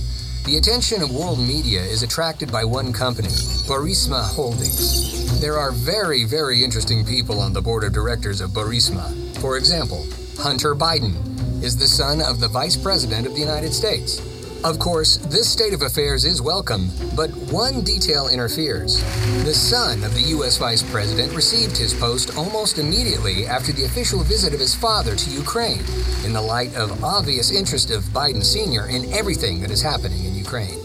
[0.46, 3.30] The attention of world media is attracted by one company,
[3.70, 5.40] Burisma Holdings.
[5.40, 9.14] There are very, very interesting people on the board of directors of Burisma.
[9.38, 10.08] For example,
[10.40, 11.14] Hunter Biden
[11.62, 14.20] is the son of the Vice President of the United States.
[14.66, 19.00] Of course, this state of affairs is welcome, but one detail interferes.
[19.44, 20.58] The son of the U.S.
[20.58, 25.30] Vice President received his post almost immediately after the official visit of his father to
[25.30, 25.84] Ukraine,
[26.26, 28.90] in the light of obvious interest of Biden Sr.
[28.90, 30.80] in everything that is happening in Ukraine.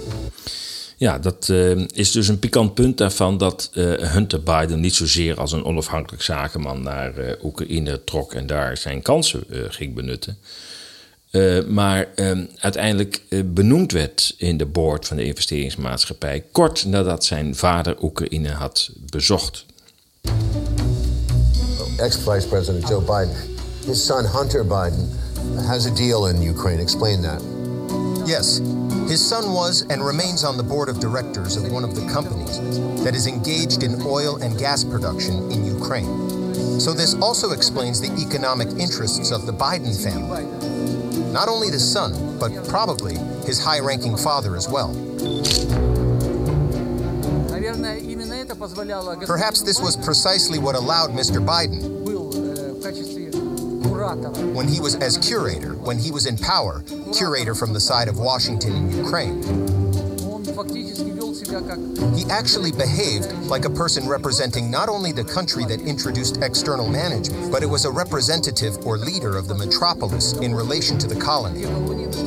[0.96, 5.40] Ja, dat uh, is dus een pikant punt daarvan dat uh, Hunter Biden niet zozeer
[5.40, 10.38] als een onafhankelijk zakenman naar uh, Oekraïne trok en daar zijn kansen ging benutten.
[11.30, 17.24] Uh, maar uh, uiteindelijk uh, benoemd werd in de board van de investeringsmaatschappij kort nadat
[17.24, 19.64] zijn vader Oekraïne had bezocht.
[21.96, 23.36] Ex-Vice President Joe Biden,
[23.86, 25.08] his son Hunter Biden
[25.56, 26.82] has a deal in Ukraine.
[26.82, 27.42] Explain that.
[28.26, 28.60] Yes,
[29.08, 32.60] his son was and remains on the board of directors of one of the companies
[33.02, 36.30] that is engaged in oil and gas production in Ukraine.
[36.80, 40.44] So this also explains the economic interests of the Biden family.
[41.32, 43.16] Not only the son, but probably
[43.46, 44.92] his high ranking father as well.
[49.26, 51.44] Perhaps this was precisely what allowed Mr.
[51.44, 52.00] Biden,
[54.54, 56.82] when he was as curator, when he was in power,
[57.14, 59.40] curator from the side of Washington in Ukraine.
[61.50, 67.50] He actually behaved like a person representing not only the country that introduced external management,
[67.50, 71.64] but it was a representative or leader of the metropolis in relation to the colony,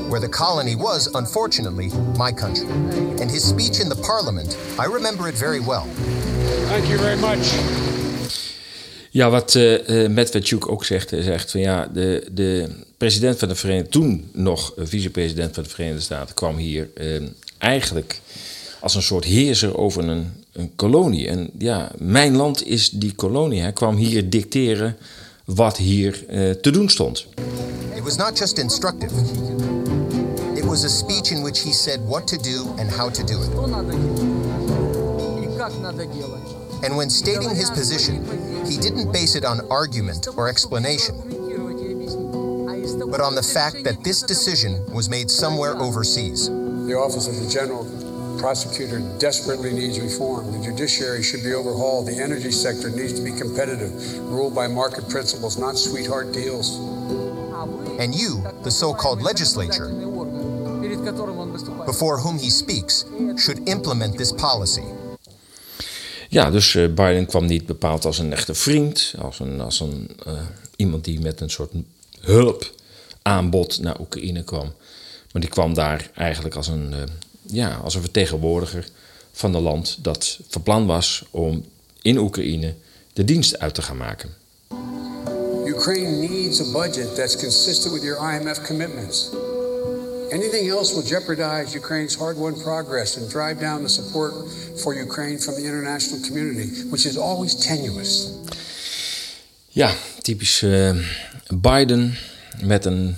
[0.09, 2.67] where the colony was, unfortunately, my country.
[3.21, 5.87] And his speech in the parliament, I remember it very well.
[6.67, 7.53] Thank you very much.
[9.09, 13.55] Ja, wat uh, Medvedchuk ook zegt, hij zegt van ja, de, de president van de
[13.55, 18.21] Verenigde toen nog vicepresident van de Verenigde Staten, kwam hier uh, eigenlijk
[18.83, 21.27] als een soort heerser over een, een kolonie.
[21.27, 23.61] En ja, mijn land is die kolonie.
[23.61, 24.97] Hij kwam hier dicteren
[25.45, 27.25] wat hier uh, te doen stond.
[27.95, 29.13] It was not just instructive.
[30.55, 33.41] It was a speech in which he said what to do and how to do
[33.43, 33.49] it.
[36.83, 38.25] And when stating his position,
[38.65, 41.15] he didn't base it on argument or explanation,
[43.11, 46.49] but on the fact that this decision was made somewhere overseas.
[46.87, 48.02] The Office of the General
[48.37, 50.51] Prosecutor desperately needs reform.
[50.51, 52.07] The judiciary should be overhauled.
[52.07, 53.91] The energy sector needs to be competitive,
[54.29, 56.79] ruled by market principles, not sweetheart deals.
[57.99, 59.89] And you, the so called legislature,
[61.85, 63.05] before whom he speaks,
[63.37, 64.83] should implement this policy.
[66.29, 70.09] Ja, dus uh, Biden kwam niet bepaald als een echte vriend, als, een, als een,
[70.27, 70.33] uh,
[70.75, 71.71] iemand die met een soort
[72.21, 74.73] hulpaanbod naar Oekraïne kwam.
[75.31, 76.97] Maar die kwam daar eigenlijk als een, uh,
[77.45, 78.87] ja, als een vertegenwoordiger
[79.31, 81.65] van een land dat van plan was om
[82.01, 82.73] in Oekraïne
[83.13, 84.29] de dienst uit te gaan maken.
[85.65, 89.29] Ukraine needs a budget that's consistent with your IMF commitments.
[90.31, 94.33] Anything else will jeopardize Ukraine's hard-won progress and drive down the support
[94.75, 98.29] for Ukraine from the international community, which is always tenuous.
[99.67, 100.97] Ja, typisch uh,
[101.53, 102.15] Biden.
[102.61, 103.15] met een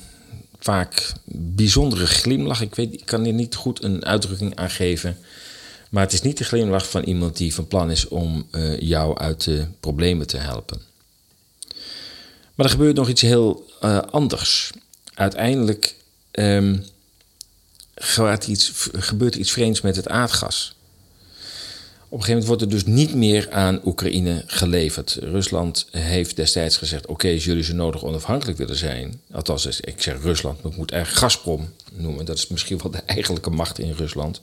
[0.65, 2.61] vaak bijzondere glimlach.
[2.61, 5.17] Ik, weet, ik kan hier niet goed een uitdrukking aan geven.
[5.89, 9.17] Maar het is niet de glimlach van iemand die van plan is om uh, jou
[9.17, 10.81] uit de problemen te helpen.
[12.55, 14.71] Maar er gebeurt nog iets heel uh, anders.
[15.13, 15.95] Uiteindelijk
[16.31, 16.85] um,
[18.47, 20.74] iets, gebeurt er iets vreemds met het aardgas.
[22.09, 25.17] Op een gegeven moment wordt er dus niet meer aan Oekraïne geleverd.
[25.21, 29.21] Rusland heeft destijds gezegd: Oké, als jullie zo nodig onafhankelijk willen zijn.
[29.31, 32.25] Althans, ik zeg Rusland, maar ik moet eigenlijk Gazprom noemen.
[32.25, 34.41] Dat is misschien wel de eigenlijke macht in Rusland.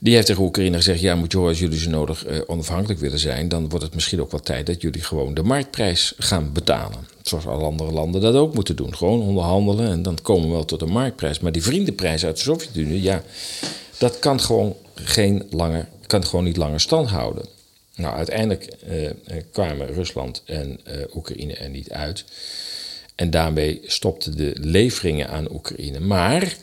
[0.00, 3.18] Die heeft tegen Oekraïne gezegd: Ja, moet je als jullie zo nodig eh, onafhankelijk willen
[3.18, 3.48] zijn.
[3.48, 7.06] dan wordt het misschien ook wel tijd dat jullie gewoon de marktprijs gaan betalen.
[7.22, 8.96] Zoals alle andere landen dat ook moeten doen.
[8.96, 11.40] Gewoon onderhandelen en dan komen we wel tot een marktprijs.
[11.40, 13.22] Maar die vriendenprijs uit de Sovjet-Unie, ja,
[13.98, 17.46] dat kan gewoon geen langer kan het gewoon niet langer stand houden.
[17.96, 19.14] Nou, uiteindelijk eh, eh,
[19.52, 22.24] kwamen Rusland en uh, Oekraïne er niet uit.
[23.14, 26.00] En daarmee stopten de leveringen aan Oekraïne.
[26.00, 26.56] Maar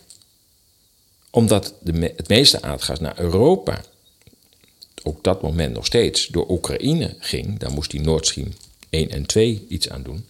[1.29, 3.82] omdat de het meeste aardgas naar Europa,
[5.03, 8.53] op dat moment nog steeds, door Oekraïne ging, daar moest die Nord Stream
[8.89, 10.25] 1 en 2 iets aan doen,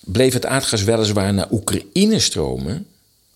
[0.00, 2.86] bleef het aardgas weliswaar naar Oekraïne stromen,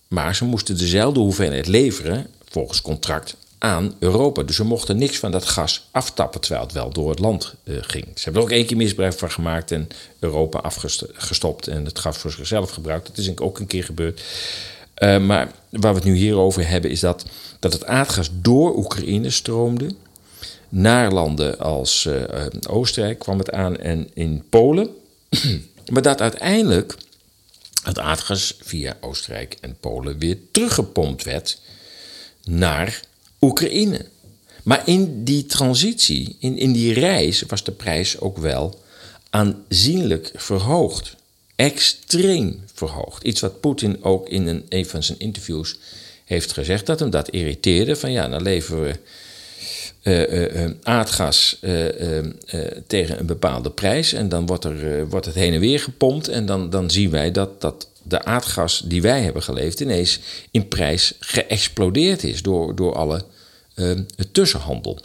[0.07, 4.43] maar ze moesten dezelfde hoeveelheid leveren, volgens contract, aan Europa.
[4.43, 7.77] Dus ze mochten niks van dat gas aftappen terwijl het wel door het land uh,
[7.81, 8.05] ging.
[8.05, 9.87] Ze hebben er ook één keer misbruik van gemaakt en
[10.19, 13.07] Europa afgestopt en het gas voor zichzelf gebruikt.
[13.07, 14.21] Dat is ook een keer gebeurd.
[14.97, 17.25] Uh, maar waar we het nu hier over hebben is dat,
[17.59, 19.95] dat het aardgas door Oekraïne stroomde.
[20.69, 24.89] Naar landen als uh, Oostenrijk kwam het aan en in Polen.
[25.93, 26.95] maar dat uiteindelijk
[27.83, 31.59] het aardgas via Oostenrijk en Polen weer teruggepompt werd
[32.43, 33.01] naar
[33.43, 34.05] Oekraïne.
[34.63, 38.79] Maar in die transitie, in, in die reis, was de prijs ook wel
[39.29, 41.15] aanzienlijk verhoogd.
[41.55, 43.23] Extreem verhoogd.
[43.23, 45.75] Iets wat Poetin ook in een, een van zijn interviews
[46.25, 47.95] heeft gezegd, dat hem dat irriteerde.
[47.95, 48.99] Van ja, dan leveren we
[50.03, 51.87] uh, uh, aardgas uh,
[52.87, 54.13] tegen een bepaalde prijs.
[54.13, 56.27] En dan wordt, er, wordt het heen en weer gepompt.
[56.27, 60.19] En dan, dan zien wij dat, dat de aardgas die wij hebben geleefd ineens
[60.51, 63.25] in prijs geëxplodeerd is door, door alle
[63.77, 64.99] Ehm, tussenhandel.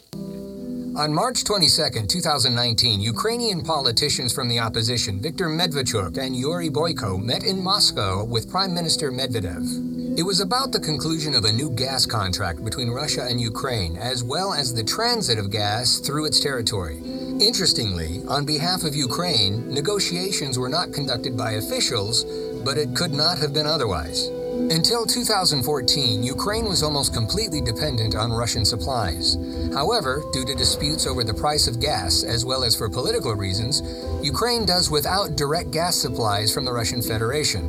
[0.96, 7.44] On March 22, 2019, Ukrainian politicians from the opposition, Viktor Medvedchuk and Yuri Boyko, met
[7.44, 10.18] in Moscow with Prime Minister Medvedev.
[10.18, 14.24] It was about the conclusion of a new gas contract between Russia and Ukraine, as
[14.24, 16.98] well as the transit of gas through its territory.
[17.40, 22.24] Interestingly, on behalf of Ukraine, negotiations were not conducted by officials,
[22.64, 24.28] but it could not have been otherwise.
[24.58, 29.36] Until 2014, Ukraine was almost completely dependent on Russian supplies.
[29.72, 33.82] However, due to disputes over the price of gas as well as for political reasons,
[34.20, 37.68] Ukraine does without direct gas supplies from the Russian Federation.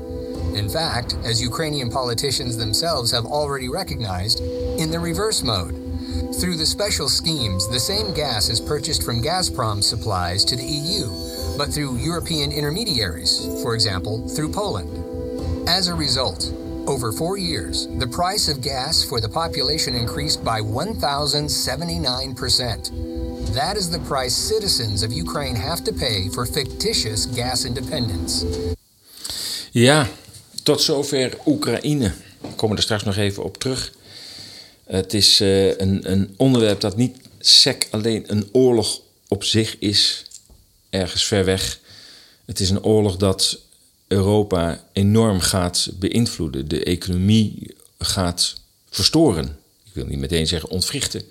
[0.55, 4.41] In fact, as Ukrainian politicians themselves have already recognized,
[4.79, 5.75] in the reverse mode.
[6.41, 11.05] Through the special schemes, the same gas is purchased from Gazprom supplies to the EU,
[11.55, 14.89] but through European intermediaries, for example, through Poland.
[15.69, 16.51] As a result,
[16.89, 23.53] over four years, the price of gas for the population increased by 1,079%.
[23.53, 28.45] That is the price citizens of Ukraine have to pay for fictitious gas independence.
[29.71, 30.07] Ja,
[30.63, 32.11] tot zover Oekraïne.
[32.41, 33.93] We komen er straks nog even op terug.
[34.83, 40.25] Het is uh, een, een onderwerp dat niet sec alleen een oorlog op zich is,
[40.89, 41.79] ergens ver weg.
[42.45, 43.59] Het is een oorlog dat
[44.09, 46.67] Europa enorm gaat beïnvloeden.
[46.67, 48.55] De economie gaat
[48.89, 49.45] verstoren.
[49.83, 51.21] Ik wil niet meteen zeggen ontwrichten.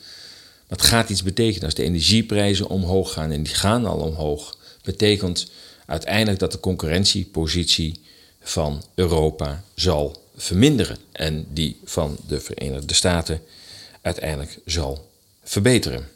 [0.69, 1.65] Maar het gaat iets betekenen.
[1.65, 5.51] Als de energieprijzen omhoog gaan, en die gaan al omhoog, betekent
[5.87, 8.01] uiteindelijk dat de concurrentiepositie
[8.41, 10.99] van Europa zal verminderen.
[11.13, 13.41] En die van de Verenigde Staten
[14.01, 15.11] uiteindelijk zal
[15.43, 16.09] verbeteren.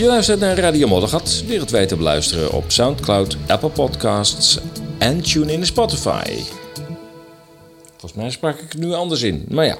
[0.00, 4.58] Je luistert naar Radio Moddergat, wereldwijd te beluisteren op Soundcloud, Apple Podcasts
[4.98, 6.42] en tune in Spotify.
[7.90, 9.78] Volgens mij sprak ik nu anders in, maar ja,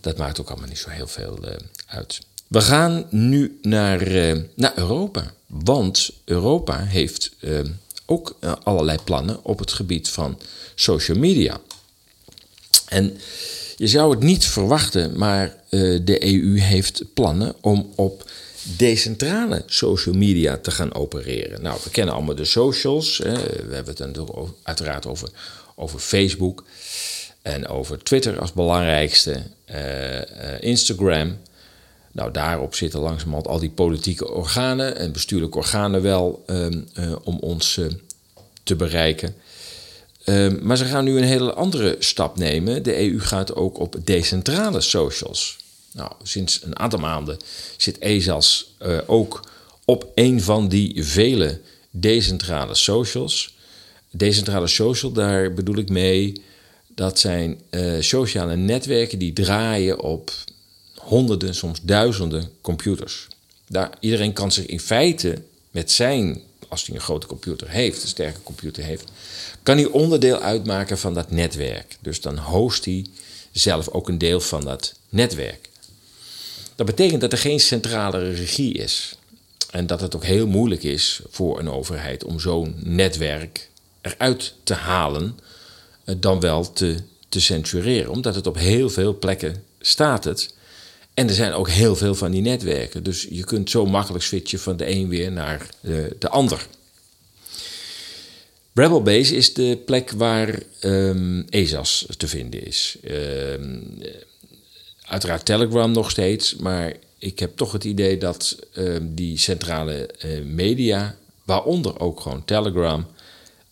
[0.00, 1.50] dat maakt ook allemaal niet zo heel veel uh,
[1.86, 2.20] uit.
[2.46, 7.60] We gaan nu naar, uh, naar Europa, want Europa heeft uh,
[8.06, 10.38] ook allerlei plannen op het gebied van
[10.74, 11.60] social media.
[12.88, 13.18] En
[13.76, 15.56] je zou het niet verwachten, maar
[16.04, 18.24] de EU heeft plannen om op
[18.76, 21.62] decentrale social media te gaan opereren.
[21.62, 23.18] Nou, we kennen allemaal de socials.
[23.18, 23.32] Hè.
[23.66, 25.28] We hebben het dan uiteraard over,
[25.74, 26.64] over Facebook
[27.42, 31.38] en over Twitter als belangrijkste, uh, Instagram.
[32.12, 37.38] Nou, daarop zitten langzamerhand al die politieke organen en bestuurlijke organen wel um, uh, om
[37.38, 37.80] ons
[38.62, 39.34] te bereiken.
[40.24, 42.82] Ehm, maar ze gaan nu een hele andere stap nemen.
[42.82, 45.63] De EU gaat ook op decentrale socials.
[45.94, 47.36] Nou, sinds een aantal maanden
[47.76, 49.50] zit ESAS uh, ook
[49.84, 53.54] op een van die vele decentrale socials.
[54.10, 56.42] Decentrale social, daar bedoel ik mee,
[56.94, 60.32] dat zijn uh, sociale netwerken die draaien op
[60.94, 63.28] honderden, soms duizenden computers.
[63.68, 68.08] Daar, iedereen kan zich in feite met zijn, als hij een grote computer heeft, een
[68.08, 69.04] sterke computer heeft,
[69.62, 71.96] kan hij onderdeel uitmaken van dat netwerk.
[72.00, 73.06] Dus dan host hij
[73.52, 75.72] zelf ook een deel van dat netwerk.
[76.76, 79.16] Dat betekent dat er geen centrale regie is.
[79.70, 83.68] En dat het ook heel moeilijk is voor een overheid om zo'n netwerk
[84.00, 85.38] eruit te halen,
[86.04, 86.96] eh, dan wel te,
[87.28, 88.10] te censureren.
[88.10, 90.54] Omdat het op heel veel plekken staat het.
[91.14, 93.02] En er zijn ook heel veel van die netwerken.
[93.02, 96.66] Dus je kunt zo makkelijk switchen van de een weer naar de, de ander.
[98.74, 102.96] Rebelbase is de plek waar um, ESAS te vinden is.
[103.10, 103.98] Um,
[105.04, 110.44] uiteraard Telegram nog steeds, maar ik heb toch het idee dat um, die centrale uh,
[110.44, 113.06] media, waaronder ook gewoon Telegram,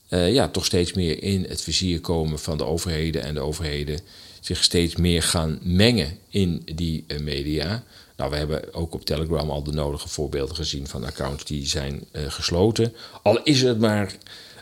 [0.09, 4.01] uh, ja, toch steeds meer in het vizier komen van de overheden en de overheden
[4.41, 7.85] zich steeds meer gaan mengen in die uh, media.
[8.16, 12.05] Nou, we hebben ook op Telegram al de nodige voorbeelden gezien van accounts die zijn
[12.12, 12.95] gesloten.
[13.22, 14.14] Al is het maar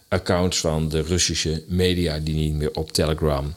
[0.08, 3.54] accounts van de Russische media die niet meer op Telegram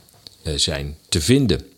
[0.55, 1.72] zijn te vinden.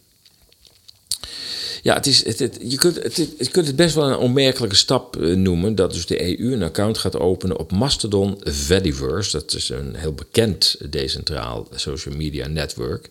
[1.85, 5.75] Ja, het is, het, je, kunt, het, het best wel een onmerkelijke stap uh, noemen.
[5.75, 9.31] Dat dus de EU een account gaat openen op Mastodon Fediverse.
[9.31, 13.09] Dat is een heel bekend decentraal social media network.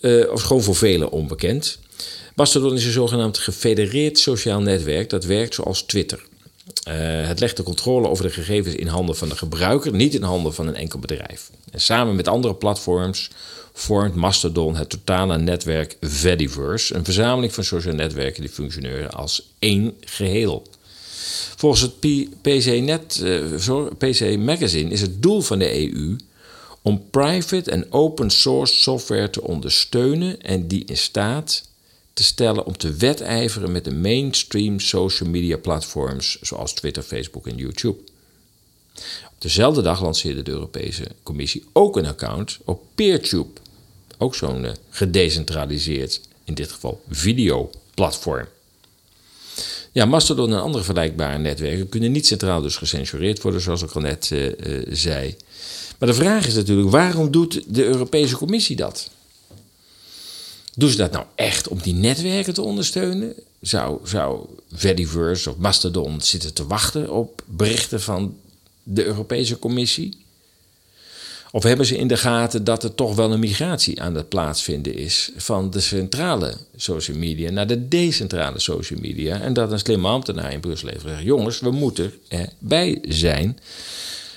[0.00, 1.78] Uh, of gewoon voor velen onbekend.
[2.34, 5.10] Mastodon is een zogenaamd gefedereerd sociaal netwerk.
[5.10, 6.22] Dat werkt zoals Twitter.
[6.88, 6.94] Uh,
[7.26, 10.54] het legt de controle over de gegevens in handen van de gebruiker, niet in handen
[10.54, 11.50] van een enkel bedrijf.
[11.70, 13.30] En samen met andere platforms
[13.80, 19.94] vormt Mastodon het totale netwerk Fediverse, een verzameling van sociale netwerken die functioneren als één
[20.00, 20.66] geheel.
[21.56, 22.00] Volgens het
[22.40, 22.66] PC,
[23.22, 26.16] uh, PC Magazine is het doel van de EU
[26.82, 31.68] om private en open source software te ondersteunen en die in staat
[32.12, 37.56] te stellen om te wedijveren met de mainstream social media platforms zoals Twitter, Facebook en
[37.56, 37.98] YouTube.
[39.24, 43.60] Op dezelfde dag lanceerde de Europese Commissie ook een account op PeerTube,
[44.20, 48.46] ook zo'n uh, gedecentraliseerd, in dit geval videoplatform.
[49.92, 54.00] Ja, Mastodon en andere vergelijkbare netwerken kunnen niet centraal dus gecensureerd worden, zoals ik al
[54.00, 55.36] net uh, uh, zei.
[55.98, 59.10] Maar de vraag is natuurlijk, waarom doet de Europese Commissie dat?
[60.74, 63.34] Doen ze dat nou echt om die netwerken te ondersteunen?
[63.60, 64.46] Zou, zou
[65.46, 68.36] of Mastodon zitten te wachten op berichten van
[68.82, 70.18] de Europese Commissie?
[71.52, 74.94] Of hebben ze in de gaten dat er toch wel een migratie aan het plaatsvinden
[74.94, 79.40] is van de centrale social media naar de decentrale social media?
[79.40, 83.58] En dat een slimme ambtenaar in Brussel heeft jongens, we moeten erbij zijn.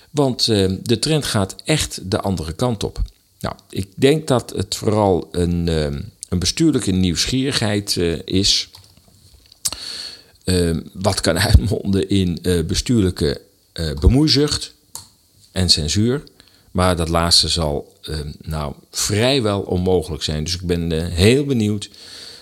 [0.09, 3.01] Want uh, de trend gaat echt de andere kant op.
[3.39, 5.67] Nou, ik denk dat het vooral een.
[5.67, 5.85] Uh,
[6.29, 8.69] een bestuurlijke nieuwsgierigheid uh, is.
[10.93, 13.41] Wat kan uitmonden in bestuurlijke
[13.99, 14.73] bemoeizucht
[15.51, 16.23] en censuur.
[16.73, 17.97] Maar dat laatste zal
[18.41, 20.43] nou vrijwel onmogelijk zijn.
[20.43, 21.89] Dus ik ben heel benieuwd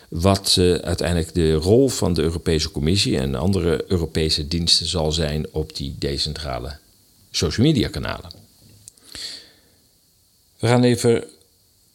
[0.10, 5.76] wat uiteindelijk de rol van de Europese Commissie en andere Europese diensten zal zijn op
[5.76, 6.78] die decentrale
[7.32, 8.32] social media kanalen.
[10.60, 11.24] We gaan even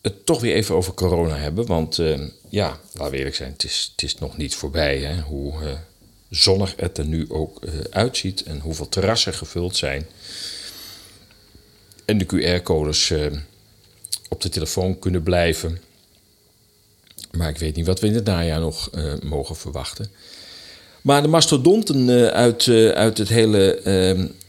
[0.07, 1.67] het toch weer even over corona hebben.
[1.67, 4.99] Want uh, ja, laten we eerlijk zijn, het is, het is nog niet voorbij.
[4.99, 5.21] Hè?
[5.21, 5.73] Hoe uh,
[6.31, 10.07] zonnig het er nu ook uh, uitziet en hoeveel terrassen gevuld zijn.
[12.07, 13.13] En de QR-codes
[14.29, 15.81] op de telefoon kunnen blijven.
[17.31, 18.91] Maar ik weet niet wat we in het najaar nog
[19.23, 20.11] mogen verwachten.
[21.03, 23.81] Maar de mastodonten uit, uit het hele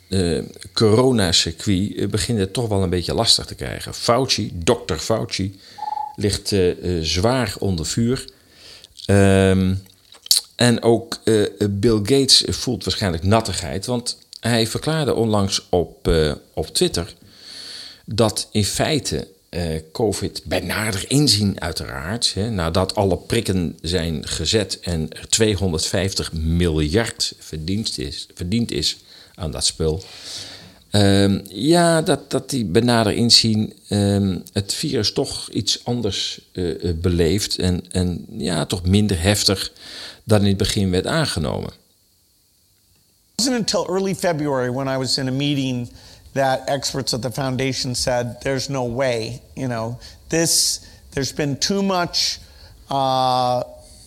[0.09, 0.43] uh,
[0.73, 3.93] coronacircuit begint het toch wel een beetje lastig te krijgen.
[3.93, 5.59] Fauci, dokter Fauci,
[6.15, 6.55] ligt
[7.01, 8.25] zwaar onder vuur.
[9.07, 9.83] Um,
[10.55, 11.19] en ook
[11.69, 16.11] Bill Gates voelt waarschijnlijk nattigheid, want hij verklaarde onlangs op,
[16.53, 17.13] op Twitter
[18.09, 19.27] dat in feite
[19.91, 27.33] COVID bij nader inzien uiteraard, hè, nadat alle prikken zijn gezet en er 250 miljard
[27.39, 28.27] verdiend is,
[28.67, 28.97] is
[29.35, 30.03] aan dat spul.
[30.91, 37.57] Um, ja, dat, dat die benader inzien um, het virus toch iets anders uh, beleeft
[37.57, 39.71] en, en ja, toch minder heftig
[40.23, 41.69] dan in het begin werd aangenomen.
[41.69, 45.89] It wasn't until early February when I was in a meeting
[46.37, 49.41] that experts at the foundation said there's no way.
[49.55, 52.39] You know, this there's been too much
[52.89, 53.63] uh,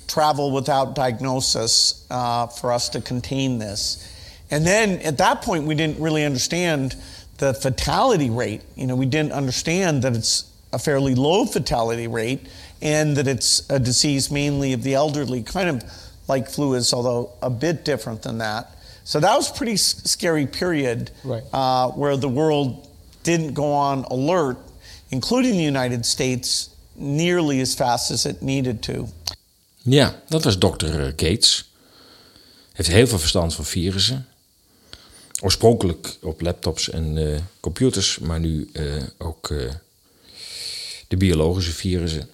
[0.08, 4.06] travel without diagnosis uh, for us to contain this.
[4.50, 6.96] And then at that point, we didn't really understand
[7.38, 8.62] the fatality rate.
[8.76, 12.46] You know, we didn't understand that it's a fairly low fatality rate
[12.82, 15.84] and that it's a disease mainly of the elderly, kind of
[16.28, 18.74] like flu is, although a bit different than that.
[19.10, 21.42] So that was a pretty scary period right.
[21.52, 22.88] uh, where the world
[23.22, 24.56] didn't go on alert,
[25.08, 29.08] including the United States, nearly as fast as it needed to.
[29.82, 31.70] Ja, dat was dokter eh, Gates.
[32.72, 34.26] Heeft heel veel verstand van virussen.
[35.40, 39.70] Oorspronkelijk op laptops en uh, computers, maar nu uh, ook uh,
[41.08, 42.28] de biologische virussen.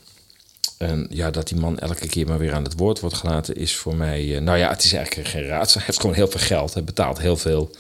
[0.79, 3.77] En ja, dat die man elke keer maar weer aan het woord wordt gelaten, is
[3.77, 4.41] voor mij.
[4.41, 5.77] nou ja, het is eigenlijk geen raadsel.
[5.77, 6.74] Hij heeft gewoon heel veel geld.
[6.74, 7.70] Hij betaalt heel veel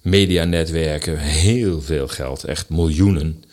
[0.00, 3.44] medianetwerken, heel veel geld, echt miljoenen.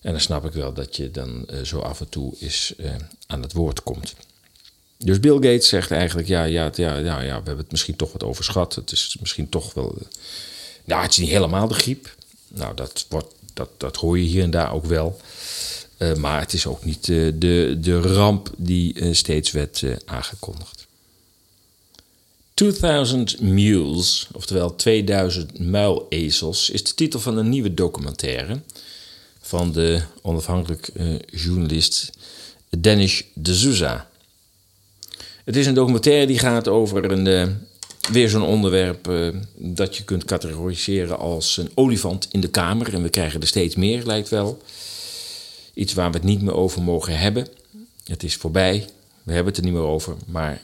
[0.00, 2.74] En dan snap ik wel dat je dan zo af en toe eens
[3.26, 4.14] aan het woord komt.
[5.04, 8.12] Dus Bill Gates zegt eigenlijk, ja, ja, ja, ja, ja, we hebben het misschien toch
[8.12, 8.74] wat overschat.
[8.74, 9.98] Het is misschien toch wel...
[10.84, 12.14] Nou, het is niet helemaal de griep.
[12.48, 15.20] Nou, dat, wordt, dat, dat hoor je hier en daar ook wel.
[16.00, 20.86] Uh, maar het is ook niet uh, de, de ramp die uh, steeds werd aangekondigd.
[22.54, 28.60] 2000 Mules, oftewel 2000 muilezels, is de titel van een nieuwe documentaire
[29.40, 30.90] van de onafhankelijk
[31.26, 32.12] journalist
[32.78, 34.10] Danish de Souza.
[35.44, 37.58] Het is een documentaire die gaat over een,
[38.12, 39.10] weer zo'n onderwerp
[39.56, 42.94] dat je kunt categoriseren als een olifant in de kamer.
[42.94, 44.62] En we krijgen er steeds meer, lijkt wel.
[45.80, 47.48] Iets waar we het niet meer over mogen hebben.
[48.04, 48.88] Het is voorbij,
[49.22, 50.16] we hebben het er niet meer over.
[50.26, 50.60] Maar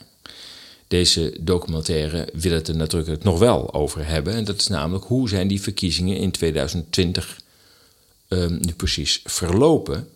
[0.87, 4.33] deze documentaire wil het er natuurlijk nog wel over hebben.
[4.33, 7.39] En dat is namelijk hoe zijn die verkiezingen in 2020
[8.27, 10.09] um, nu precies verlopen.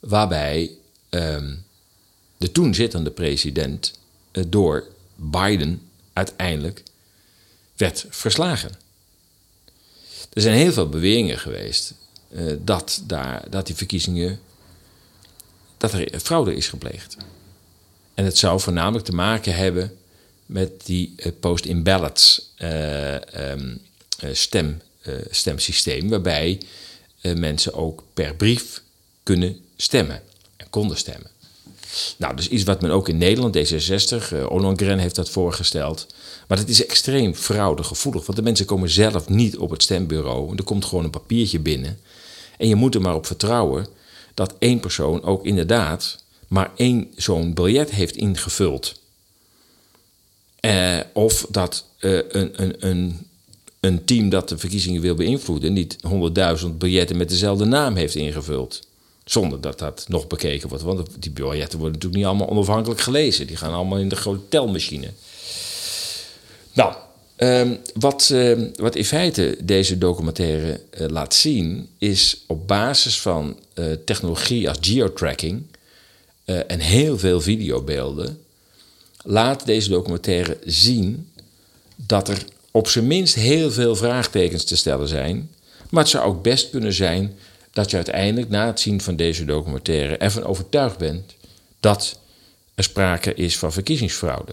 [0.00, 0.70] Waarbij
[1.10, 1.64] um,
[2.36, 3.98] de toen zittende president
[4.32, 6.82] uh, door Biden uiteindelijk
[7.76, 8.70] werd verslagen.
[10.32, 11.94] Er zijn heel veel beweringen geweest
[12.30, 14.40] uh, dat, daar, dat die verkiezingen.
[15.76, 17.16] dat er fraude is gepleegd.
[18.14, 19.96] En het zou voornamelijk te maken hebben
[20.46, 22.52] met die uh, post-in ballots
[23.36, 23.80] um,
[24.32, 24.80] stem,
[25.30, 26.60] stemsysteem, waarbij
[27.22, 28.82] mensen ook per brief
[29.22, 30.22] kunnen stemmen
[30.56, 31.30] en konden stemmen.
[32.16, 36.06] Nou, dus iets wat men ook in Nederland, D66, uh, Ollongren heeft dat voorgesteld.
[36.48, 40.56] Maar het is extreem fraudegevoelig, want de mensen komen zelf niet op het stembureau.
[40.56, 42.00] Er komt gewoon een papiertje binnen.
[42.60, 43.86] En je moet er maar op vertrouwen
[44.34, 49.00] dat één persoon ook inderdaad maar één zo'n biljet heeft ingevuld.
[50.60, 53.26] Uh, of dat uh, een, een, een,
[53.80, 58.86] een team dat de verkiezingen wil beïnvloeden niet honderdduizend biljetten met dezelfde naam heeft ingevuld.
[59.24, 60.84] Zonder dat dat nog bekeken wordt.
[60.84, 63.46] Want die biljetten worden natuurlijk niet allemaal onafhankelijk gelezen.
[63.46, 65.10] Die gaan allemaal in de grote telmachine.
[66.72, 66.94] Nou,
[67.42, 71.88] um, wat, uh, wat in feite deze documentaire uh, laat zien...
[71.98, 75.62] is op basis van uh, technologie als geotracking...
[76.44, 78.40] en heel veel videobeelden...
[79.22, 81.30] laat deze documentaire zien
[81.96, 85.50] dat er op zijn minst heel veel vraagtekens te stellen zijn...
[85.90, 87.34] maar het zou ook best kunnen zijn
[87.72, 91.34] dat je uiteindelijk na het zien van deze documentaire ervan overtuigd bent
[91.80, 92.18] dat
[92.74, 94.52] er sprake is van verkiezingsfraude.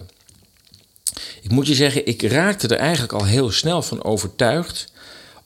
[1.42, 4.92] Ik moet je zeggen, ik raakte er eigenlijk al heel snel van overtuigd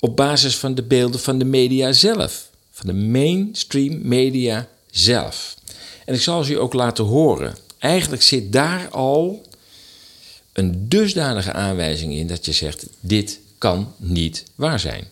[0.00, 5.56] op basis van de beelden van de media zelf, van de mainstream media zelf.
[6.04, 7.56] En ik zal ze je ook laten horen.
[7.78, 9.42] Eigenlijk zit daar al
[10.52, 15.08] een dusdanige aanwijzing in dat je zegt: dit kan niet waar zijn.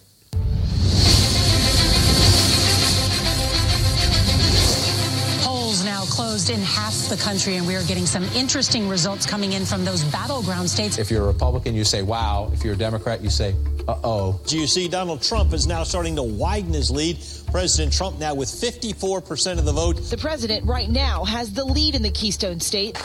[6.21, 10.05] In half the country, and we are getting some interesting results coming in from those
[10.05, 10.99] battleground states.
[10.99, 12.51] If you're a Republican, you say, wow.
[12.53, 13.55] If you're a Democrat, you say,
[13.89, 14.41] uh oh.
[14.47, 17.19] Do you see, Donald Trump is now starting to widen his lead.
[17.51, 19.97] President Trump now with 54% of the vote.
[19.97, 22.99] The president right now has the lead in the Keystone State.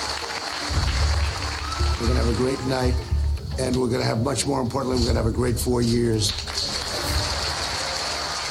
[2.01, 2.93] We're going to have a great night,
[3.59, 5.81] and we're going to have much more importantly, we're going to have a great four
[5.81, 6.31] years.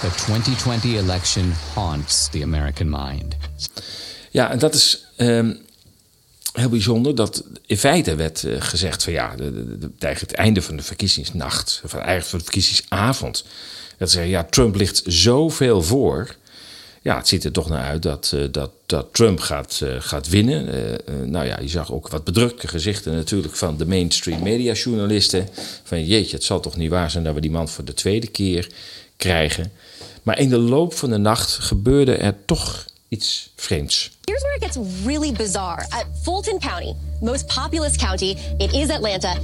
[0.00, 3.36] The 2020 election haunts the American mind.
[4.34, 5.58] Ja, en dat is um,
[6.52, 7.14] heel bijzonder.
[7.14, 9.34] Dat in feite werd uh, gezegd van ja,
[9.98, 13.44] tegen het einde van de verkiezingsnacht, of eigenlijk van de verkiezingsavond,
[13.98, 16.36] dat ze ja, Trump ligt zoveel voor.
[17.02, 20.28] Ja, het ziet er toch naar uit dat, uh, dat, dat Trump gaat, uh, gaat
[20.28, 20.68] winnen.
[21.30, 25.48] nou ja, je zag ook wat bedrukte gezichten natuurlijk van de mainstream mediajournalisten.
[25.82, 28.26] Van jeetje, het zal toch niet waar zijn dat we die man voor de tweede
[28.26, 28.68] keer
[29.16, 29.72] krijgen.
[30.22, 34.10] Maar in de loop van de nacht gebeurde er toch iets vreemds.
[34.26, 35.84] Here's where it gets really bizarre.
[35.92, 39.38] At Fulton County, most populous county, it is Atlanta.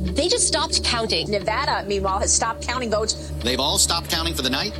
[0.00, 1.30] They just stopped counting.
[1.30, 3.30] Nevada, meanwhile, has stopped counting votes.
[3.44, 4.72] They've all stopped counting for the night?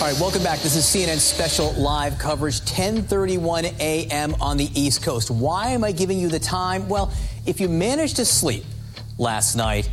[0.00, 0.60] All right, welcome back.
[0.60, 4.34] This is CNN special live coverage, 10:31 a.m.
[4.40, 5.30] on the East Coast.
[5.30, 6.88] Why am I giving you the time?
[6.88, 7.12] Well,
[7.46, 8.64] if you managed to sleep
[9.18, 9.90] last night,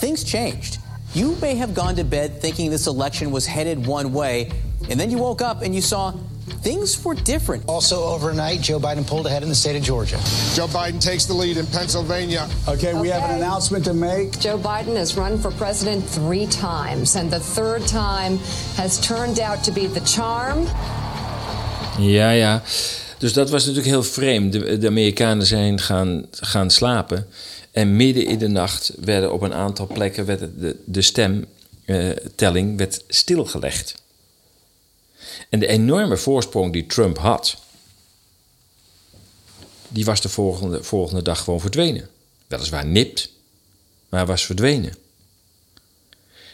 [0.00, 0.78] things changed.
[1.14, 4.50] You may have gone to bed thinking this election was headed one way,
[4.90, 6.12] and then you woke up and you saw
[6.62, 7.64] things were different.
[7.66, 10.18] Also, overnight, Joe Biden pulled ahead in the state of Georgia.
[10.54, 12.48] Joe Biden takes the lead in Pennsylvania.
[12.66, 14.40] Okay, we have an announcement to make.
[14.40, 18.38] Joe Biden has run for president three times, and the third time
[18.76, 20.66] has turned out to be the charm.
[21.98, 22.62] Ja, ja.
[23.18, 24.52] Dus dat was natuurlijk heel vreemd.
[24.52, 27.26] De, de Amerikanen zijn gaan, gaan slapen.
[27.70, 33.04] En midden in de nacht werden op een aantal plekken werd de, de stemtelling werd
[33.08, 33.94] stilgelegd.
[35.48, 37.56] En de enorme voorsprong die Trump had,
[39.88, 42.08] die was de volgende, volgende dag gewoon verdwenen.
[42.46, 43.30] Weliswaar nipt,
[44.08, 44.94] maar was verdwenen.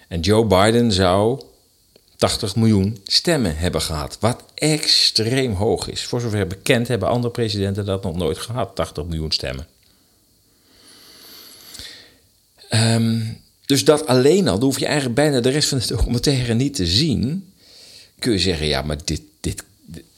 [0.08, 1.42] En Joe Biden zou
[2.16, 6.04] 80 miljoen stemmen hebben gehad, wat extreem hoog is.
[6.04, 9.66] Voor zover bekend hebben andere presidenten dat nog nooit gehad, 80 miljoen stemmen.
[12.68, 13.20] Ehm,
[13.66, 16.74] dus dat alleen al, dan hoef je eigenlijk bijna de rest van de documentaire niet
[16.74, 17.51] te zien.
[18.22, 19.64] Kun je zeggen, ja, maar dit, dit,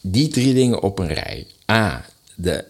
[0.01, 1.47] die drie dingen op een rij.
[1.71, 2.65] A, de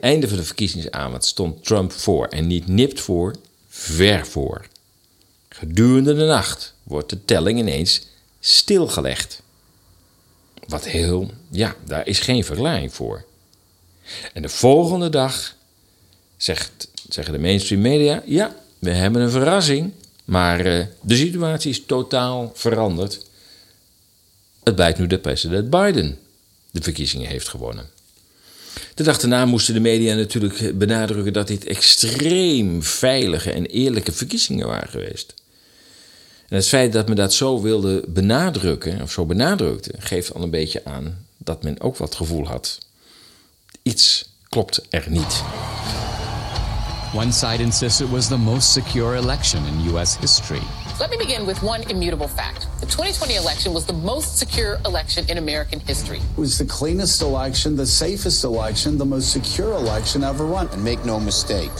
[0.00, 3.34] einde van de verkiezingsavond stond Trump voor en niet nipt voor,
[3.68, 4.66] ver voor.
[5.48, 8.06] Gedurende de nacht wordt de telling ineens
[8.40, 9.42] stilgelegd.
[10.68, 13.24] Wat heel, ja, daar is geen verklaring voor.
[14.32, 15.54] En de volgende dag
[16.36, 19.92] zegt, zeggen de mainstream media: ja, we hebben een verrassing,
[20.24, 23.32] maar uh, de situatie is totaal veranderd.
[24.64, 26.18] Het blijkt nu dat president Biden
[26.70, 27.90] de verkiezingen heeft gewonnen.
[28.94, 34.66] De dag daarna moesten de media natuurlijk benadrukken dat dit extreem veilige en eerlijke verkiezingen
[34.66, 35.34] waren geweest.
[36.48, 40.50] En het feit dat men dat zo wilde benadrukken, of zo benadrukte, geeft al een
[40.50, 42.78] beetje aan dat men ook wat gevoel had.
[43.82, 45.42] Iets klopt er niet.
[47.14, 50.18] One side insists it was the most secure election in U.S.
[50.20, 50.62] history.
[51.00, 52.68] Let me begin with one immutable fact.
[52.78, 56.18] The 2020 election was the most secure election in American history.
[56.18, 60.68] It was the cleanest election, the safest election, the most secure election ever run.
[60.68, 61.72] And make no mistake,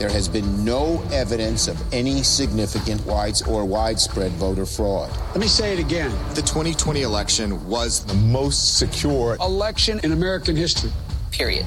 [0.00, 5.10] there has been no evidence of any significant wides or widespread voter fraud.
[5.28, 6.10] Let me say it again.
[6.34, 10.90] The 2020 election was the most secure election in American history.
[11.30, 11.66] Period.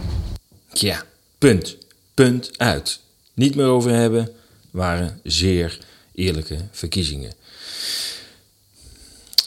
[0.73, 1.01] Ja,
[1.39, 1.77] punt.
[2.13, 2.99] Punt uit.
[3.33, 4.29] Niet meer over hebben,
[4.71, 5.79] waren zeer
[6.15, 7.31] eerlijke verkiezingen.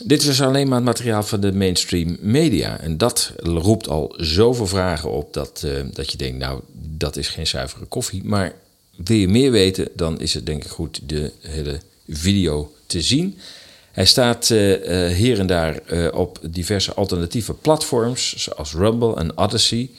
[0.05, 2.81] Dit was alleen maar het materiaal van de mainstream media.
[2.81, 7.29] En dat roept al zoveel vragen op dat, uh, dat je denkt, nou, dat is
[7.29, 8.25] geen zuivere koffie.
[8.25, 8.55] Maar
[8.97, 13.39] wil je meer weten, dan is het denk ik goed de hele video te zien.
[13.93, 15.81] Hij staat uh, uh, hier en daar
[16.12, 19.91] op diverse alternatieve platforms, zoals Rumble en Odyssey.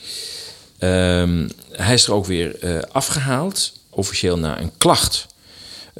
[0.79, 5.27] Um, hij is er ook weer afgehaald, officieel na een klacht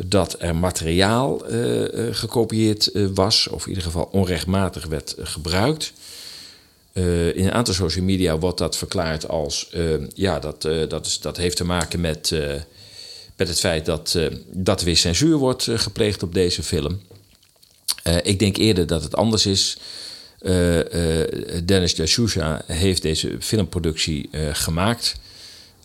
[0.05, 5.93] dat er materiaal uh, gekopieerd uh, was, of in ieder geval onrechtmatig werd gebruikt.
[6.93, 9.69] in een aantal social media wordt dat verklaard als,
[10.13, 12.31] ja, dat, dat, is, dat heeft te maken met,
[13.35, 17.01] met het feit dat, dat er weer censuur wordt gepleegd op deze film.
[18.23, 19.77] ik denk eerder dat het anders is.
[21.65, 25.15] Dennis D'Souza heeft deze filmproductie gemaakt.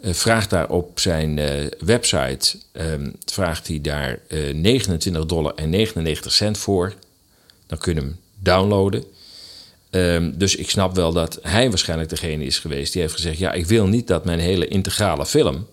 [0.02, 5.70] Uh, vraagt daar op zijn uh, website um, vraagt hij daar uh, 29 dollar en
[5.70, 6.94] 99 cent voor.
[7.66, 9.04] Dan kun je hem downloaden.
[9.90, 13.52] Um, dus ik snap wel dat hij waarschijnlijk degene is geweest die heeft gezegd: Ja,
[13.52, 15.66] ik wil niet dat mijn hele integrale film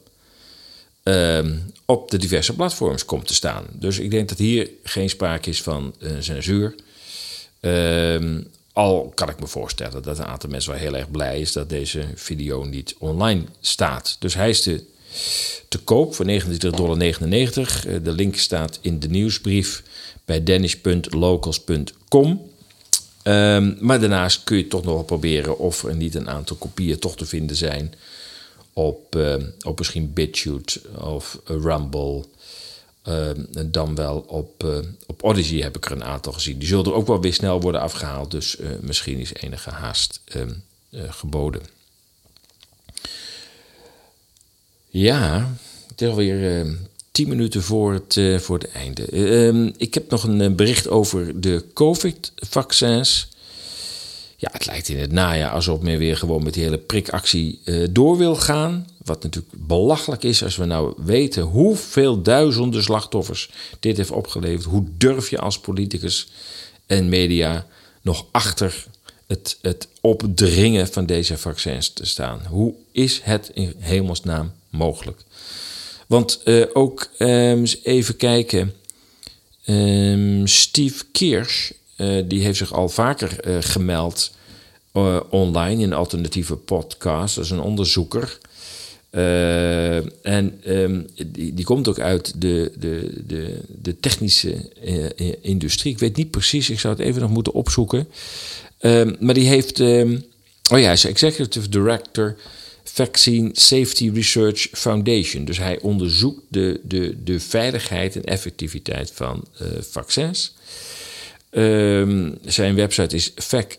[1.04, 3.66] um, op de diverse platforms komt te staan.
[3.72, 6.76] Dus ik denk dat hier geen sprake is van censuur.
[8.80, 11.70] Al kan ik me voorstellen dat een aantal mensen wel heel erg blij is dat
[11.70, 14.16] deze video niet online staat.
[14.20, 14.84] Dus hij is te,
[15.68, 16.98] te koop voor 29,99 dollar.
[18.04, 19.84] De link staat in de nieuwsbrief
[20.26, 22.52] bij danish.locals.com.
[23.24, 27.16] Um, maar daarnaast kun je toch nog proberen of er niet een aantal kopieën toch
[27.16, 27.94] te vinden zijn
[28.74, 32.24] op, uh, op misschien BitChute of Rumble.
[33.08, 33.30] Uh,
[33.66, 34.78] dan wel op, uh,
[35.08, 36.60] op Odyssey heb ik er een aantal gezien.
[36.60, 38.32] Die zullen er ook wel weer snel worden afgehaald.
[38.32, 40.54] Dus uh, misschien is enige haast ehm,
[40.92, 41.62] geboden.
[44.88, 45.54] Ja,
[45.88, 46.66] het is alweer
[47.12, 49.12] tien minuten voor het, voor het einde.
[49.12, 53.30] Uh, ik heb nog een bericht over de COVID-vaccins.
[54.42, 57.88] Ja, het lijkt in het najaar alsof men weer gewoon met die hele prikactie uh,
[57.92, 58.88] door wil gaan.
[59.04, 64.64] Wat natuurlijk belachelijk is als we nou weten hoeveel duizenden slachtoffers dit heeft opgeleverd.
[64.64, 66.28] Hoe durf je als politicus
[66.86, 67.66] en media
[68.02, 68.86] nog achter
[69.28, 72.42] het, het opdringen van deze vaccins te staan?
[72.48, 75.22] Hoe is het in hemelsnaam mogelijk?
[76.08, 78.74] Want uh, ook um, even kijken.
[79.66, 84.32] Um, Steve Kirsch, uh, die heeft zich al vaker uh, gemeld
[85.30, 87.36] online in alternatieve podcasts.
[87.36, 88.38] Dat is een onderzoeker.
[90.22, 94.56] en um, die, die komt ook uit de, de, de, de technische
[95.42, 95.94] industrie.
[95.94, 98.08] Ik weet niet precies, ik zou het even nog moeten opzoeken.
[99.20, 99.80] maar die heeft.
[99.80, 100.18] oh
[100.70, 102.36] ja, hij is executive director
[102.94, 105.46] Vaccine Safety Research Foundation.
[105.46, 110.54] Dus hij onderzoekt de, de, de veiligheid en effectiviteit van uh, vaccins.
[111.52, 113.78] Um, zijn website is fac,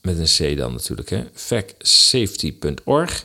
[0.00, 3.24] met een C dan natuurlijk, hè, facsafety.org.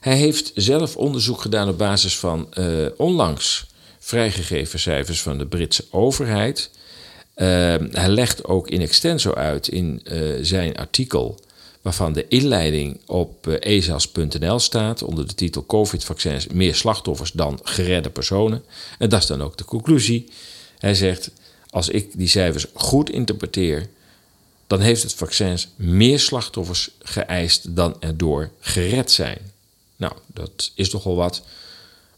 [0.00, 3.66] Hij heeft zelf onderzoek gedaan op basis van uh, onlangs
[3.98, 6.70] vrijgegeven cijfers van de Britse overheid.
[7.36, 7.46] Uh,
[7.90, 11.38] hij legt ook in extenso uit in uh, zijn artikel
[11.82, 18.64] waarvan de inleiding op ezas.nl staat onder de titel COVID-vaccins meer slachtoffers dan geredde personen.
[18.98, 20.28] En dat is dan ook de conclusie.
[20.78, 21.30] Hij zegt:
[21.74, 23.88] als ik die cijfers goed interpreteer,
[24.66, 29.38] dan heeft het vaccins meer slachtoffers geëist dan erdoor gered zijn.
[29.96, 31.42] Nou, dat is toch wel wat.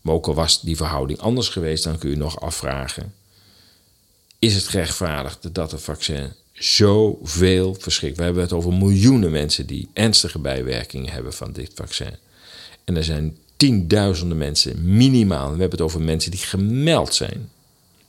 [0.00, 3.14] Maar ook al was die verhouding anders geweest, dan kun je nog afvragen:
[4.38, 8.16] is het gerechtvaardigd dat het vaccin zoveel verschrikt.
[8.16, 12.16] We hebben het over miljoenen mensen die ernstige bijwerkingen hebben van dit vaccin.
[12.84, 15.44] En er zijn tienduizenden mensen minimaal.
[15.44, 17.50] We hebben het over mensen die gemeld zijn.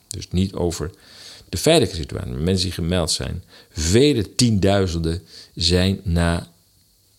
[0.07, 0.91] Dus niet over
[1.49, 3.43] de feitelijke situatie, maar mensen die gemeld zijn.
[3.71, 5.23] Vele tienduizenden
[5.55, 6.51] zijn na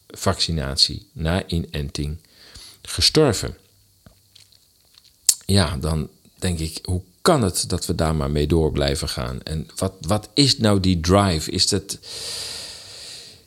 [0.07, 2.16] vaccinatie, na inenting
[2.83, 3.57] gestorven.
[5.47, 9.43] Ja, dan denk ik, hoe kan het dat we daar maar mee door blijven gaan?
[9.43, 11.51] En wat, wat is nou die drive?
[11.51, 11.99] Is dat.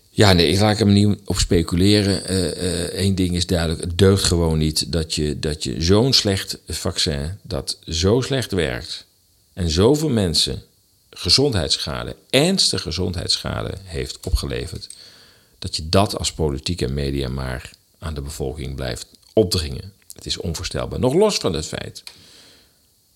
[0.10, 2.22] Ja, nee, ik laat hem niet op speculeren.
[3.00, 6.58] Eén uh, ding is duidelijk: het deugt gewoon niet dat je, dat je zo'n slecht
[6.68, 9.06] vaccin, dat zo slecht werkt
[9.54, 10.64] en zoveel mensen
[11.12, 14.88] gezondheidsschade, ernstige gezondheidsschade heeft opgeleverd,
[15.60, 19.94] dat je dat als politiek en media maar aan de bevolking blijft opdringen.
[20.14, 21.00] Het is onvoorstelbaar.
[21.00, 22.04] Nog los van het feit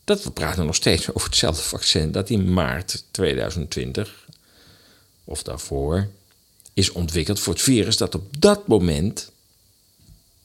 [0.04, 4.26] dat we praten nog steeds over hetzelfde vaccin dat in maart 2020
[5.24, 6.10] of daarvoor
[6.74, 9.32] is ontwikkeld voor het virus dat op dat moment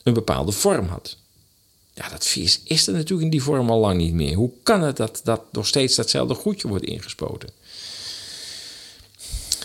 [0.03, 1.17] een bepaalde vorm had.
[2.01, 4.35] Ja, dat virus is er natuurlijk in die vorm al lang niet meer.
[4.35, 7.49] Hoe kan het dat, dat nog steeds datzelfde goedje wordt ingespoten?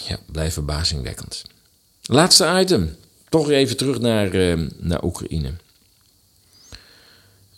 [0.08, 1.44] Ja, blijft verbazingwekkend.
[2.02, 2.96] Laatste item.
[3.30, 5.54] Toch even terug naar, uh, naar Oekraïne.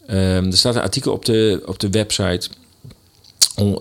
[0.09, 2.49] Um, er staat een artikel op de, op de website.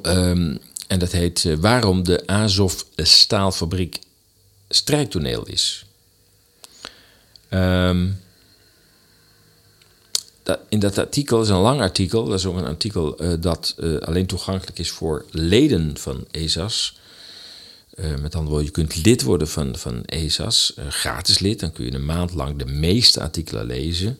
[0.02, 3.98] um, en dat heet uh, Waarom de Azov staalfabriek
[4.68, 5.84] strijdtoneel is.
[7.50, 8.24] Um,
[10.46, 12.24] dat, in dat artikel is een lang artikel.
[12.24, 16.98] Dat is ook een artikel uh, dat uh, alleen toegankelijk is voor leden van ESAS.
[17.96, 21.60] met andere woorden, je kunt lid worden van, van ESAS, gratis lid.
[21.60, 24.18] Dan kun je een maand lang de meeste artikelen lezen.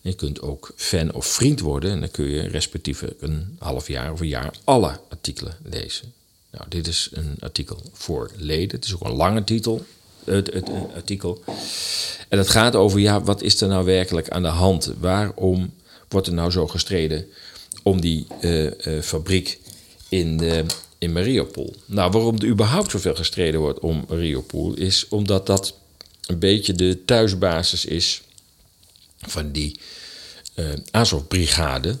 [0.00, 4.12] Je kunt ook fan of vriend worden en dan kun je respectievelijk een half jaar
[4.12, 6.12] of een jaar alle artikelen lezen.
[6.50, 8.76] Nou, dit is een artikel voor leden.
[8.76, 9.84] Het is ook een lange titel,
[10.24, 11.42] het, het artikel.
[12.28, 14.92] En het gaat over, ja, wat is er nou werkelijk aan de hand?
[15.00, 15.74] Waarom
[16.08, 17.26] wordt er nou zo gestreden
[17.82, 18.70] om die uh, uh,
[19.02, 19.58] fabriek
[20.08, 20.58] in, uh,
[20.98, 21.74] in Mariupol?
[21.86, 24.74] Nou, waarom er überhaupt zoveel gestreden wordt om Mariupol...
[24.74, 25.74] is omdat dat
[26.26, 28.22] een beetje de thuisbasis is
[29.18, 29.80] van die
[30.90, 31.98] Azov-brigade,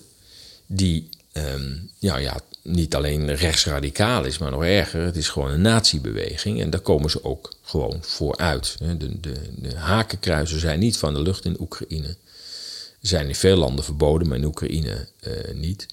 [0.66, 5.60] die um, ja, ja, niet alleen rechtsradicaal is, maar nog erger, het is gewoon een
[5.60, 8.76] natiebeweging en daar komen ze ook gewoon voor uit.
[8.78, 12.16] De, de, de hakenkruizen zijn niet van de lucht in Oekraïne.
[13.00, 15.86] Zijn in veel landen verboden, maar in Oekraïne uh, niet.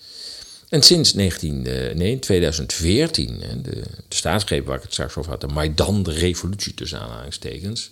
[0.69, 5.41] En sinds 19, uh, nee, 2014, de, de staatsgreep waar ik het straks over had,
[5.41, 7.91] de Maidan, de revolutie tussen aanhalingstekens,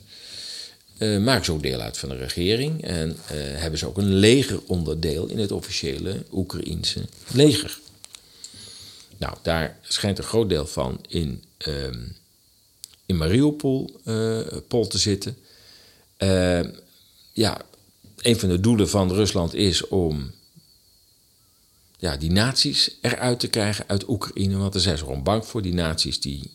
[0.97, 5.25] uh, maken ze ook deel uit van de regering en hebben ze ook een legeronderdeel
[5.25, 7.79] in het officiële Oekraïense leger.
[9.17, 11.87] Nou, daar schijnt een groot deel van in, uh,
[13.05, 14.01] in Mariupol
[14.67, 15.37] Pol te zitten.
[17.33, 17.61] ja,
[18.17, 20.31] een van de doelen van Rusland is om
[21.97, 24.57] ja, die naties eruit te krijgen uit Oekraïne.
[24.57, 25.61] Want daar zijn ze gewoon bang voor.
[25.61, 26.51] Die naties die,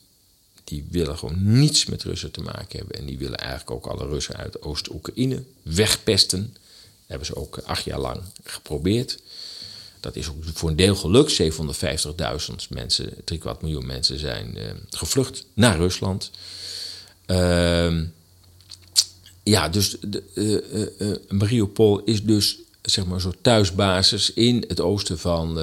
[0.65, 2.99] die willen gewoon niets met Russen te maken hebben.
[2.99, 6.53] En die willen eigenlijk ook alle Russen uit Oost-Oekraïne wegpesten.
[6.53, 6.61] Dat
[7.07, 9.19] hebben ze ook acht jaar lang geprobeerd.
[10.03, 11.43] Dat is ook voor een deel gelukt.
[11.43, 16.31] 750.000 mensen, kwart miljoen mensen zijn uh, gevlucht naar Rusland.
[17.27, 18.01] Uh,
[19.43, 25.19] ja, dus de, uh, uh, Mariupol is dus zeg maar zo'n thuisbasis in het oosten
[25.19, 25.59] van,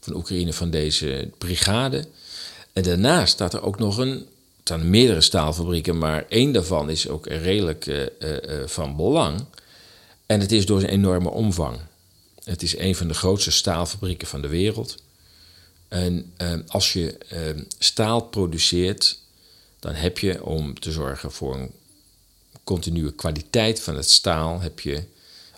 [0.00, 2.04] van Oekraïne van deze brigade.
[2.72, 4.26] En daarnaast staat er ook nog een.
[4.62, 8.10] Staan meerdere staalfabrieken, maar één daarvan is ook redelijk
[8.66, 9.44] van belang.
[10.26, 11.78] En het is door zijn enorme omvang.
[12.50, 14.96] Het is een van de grootste staalfabrieken van de wereld.
[15.88, 19.18] En uh, als je uh, staal produceert,
[19.78, 21.70] dan heb je om te zorgen voor een
[22.64, 25.02] continue kwaliteit van het staal, heb je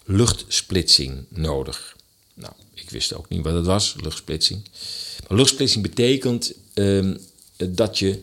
[0.05, 1.97] luchtsplitsing nodig.
[2.35, 4.63] Nou, ik wist ook niet wat het was, luchtsplitsing.
[5.29, 7.19] Maar luchtsplitsing betekent um,
[7.57, 8.23] dat je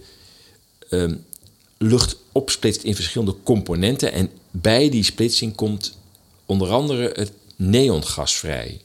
[1.78, 4.11] lucht opsplitst in verschillende componenten.
[4.11, 5.97] En bij die splitsing komt
[6.45, 8.82] onder andere het neongas vrij.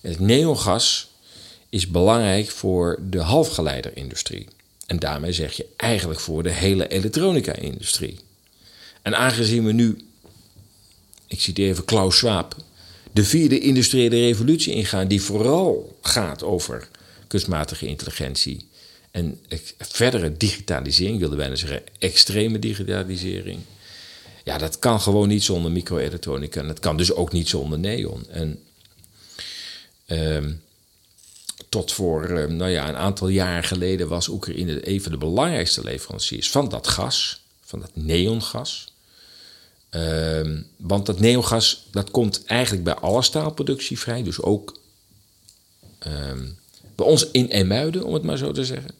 [0.00, 1.10] het neongas
[1.68, 4.46] is belangrijk voor de halfgeleiderindustrie.
[4.86, 8.18] En daarmee zeg je eigenlijk voor de hele elektronica-industrie.
[9.02, 9.96] En aangezien we nu,
[11.26, 12.56] ik citeer even Klaus Schwab,
[13.12, 16.88] de vierde industriële revolutie ingaan, die vooral gaat over
[17.26, 18.68] kunstmatige intelligentie
[19.10, 19.40] en
[19.78, 23.58] verdere digitalisering, wilde bijna zeggen extreme digitalisering.
[24.46, 26.60] Ja, dat kan gewoon niet zonder microelektronica.
[26.60, 28.26] En dat kan dus ook niet zonder neon.
[28.28, 28.62] En
[30.06, 30.44] uh,
[31.68, 35.82] tot voor uh, nou ja, een aantal jaar geleden was Oekraïne een van de belangrijkste
[35.82, 38.92] leveranciers van dat gas, van dat neongas.
[39.90, 44.22] Uh, want dat neongas dat komt eigenlijk bij alle staalproductie vrij.
[44.22, 44.78] Dus ook
[45.98, 46.48] ehm,
[46.94, 48.94] bij ons in Emuiden, om het maar zo te zeggen.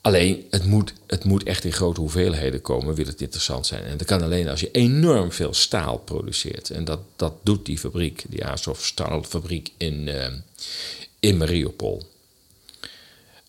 [0.00, 3.84] Alleen, het moet, het moet echt in grote hoeveelheden komen, wil het interessant zijn.
[3.84, 6.70] En dat kan alleen als je enorm veel staal produceert.
[6.70, 10.26] En dat, dat doet die fabriek, die Azov staalfabriek in, uh,
[11.20, 12.08] in Mariupol.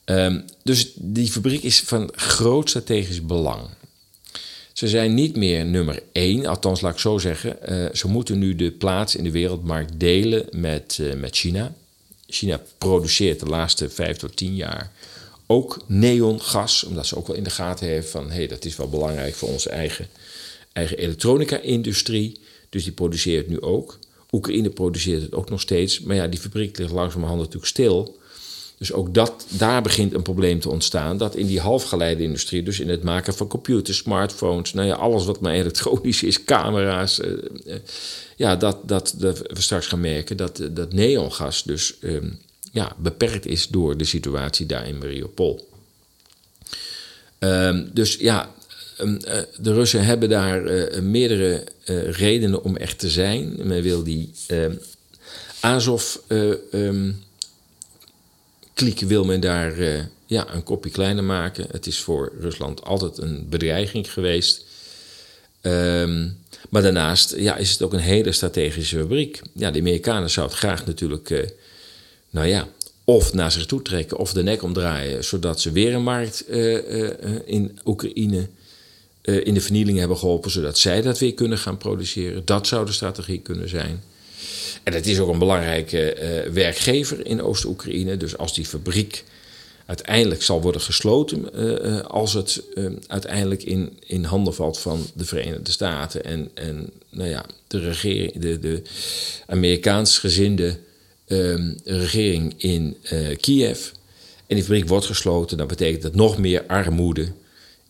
[0.06, 3.62] Um, dus die fabriek is van groot strategisch belang.
[4.74, 7.58] Ze zijn niet meer nummer één, althans laat ik zo zeggen.
[7.70, 11.74] Uh, ze moeten nu de plaats in de wereldmarkt delen met, uh, met China.
[12.28, 14.92] China produceert de laatste vijf tot tien jaar
[15.52, 18.76] ook neongas, omdat ze ook wel in de gaten heeft van hé, hey, dat is
[18.76, 20.08] wel belangrijk voor onze eigen,
[20.74, 22.40] eigen elektronica-industrie.
[22.70, 24.00] Dus die produceert nu ook.
[24.32, 26.00] Oekraïne produceert het ook nog steeds.
[26.00, 28.20] Maar ja, die fabriek ligt langzamerhand natuurlijk stil.
[28.78, 31.18] Dus ook dat, daar begint een probleem te ontstaan.
[31.18, 35.40] Dat in die halfgeleide-industrie, dus in het maken van computers, smartphones, nou ja, alles wat
[35.40, 37.20] maar elektronisch is, camera's.
[37.20, 37.28] Uh,
[37.66, 37.76] uh,
[38.36, 42.40] ja, dat, dat, we straks gaan merken dat, dat neongas dus um,
[42.72, 45.70] ja, beperkt is door de situatie daar in Mariupol.
[47.40, 48.54] Um, dus ja,
[49.00, 53.68] um, uh, de Russen hebben daar uh, meerdere uh, redenen om echt te zijn.
[53.68, 54.32] Men wil die
[55.60, 56.16] Azov
[58.74, 59.74] kliek wil men daar
[60.26, 61.66] ja, een kopje kleiner maken.
[61.72, 64.66] Het is voor Rusland altijd een bedreiging geweest.
[66.70, 69.42] Maar daarnaast ja, is het ook een hele strategische fabriek.
[69.54, 71.54] Ja, de Amerikanen zouden het graag natuurlijk
[72.32, 72.68] nou ja,
[73.04, 76.74] of naar zich toe trekken of de nek omdraaien, zodat ze weer een markt uh,
[76.74, 77.10] uh,
[77.46, 78.48] in Oekraïne
[79.24, 82.42] uh, in de vernieling hebben geholpen, zodat zij dat weer kunnen gaan produceren.
[82.46, 84.04] Dat zou de strategie kunnen zijn.
[84.84, 86.18] En het is ook een belangrijke
[86.54, 88.18] werkgever in Oost-Oekraïne.
[88.18, 89.24] Dus als die fabriek
[89.86, 91.54] uiteindelijk zal worden gesloten,
[92.08, 92.64] als het
[93.08, 98.40] uiteindelijk in, in handen valt van de Verenigde Staten en, en nou ja, de, regering,
[98.40, 98.82] de, de
[99.48, 100.78] Amerikaans gezinde
[101.32, 103.90] um, regering in uh, Kiev.
[104.48, 105.58] En die fabriek wordt gesloten.
[105.58, 107.32] Dat betekent dat nog meer armoede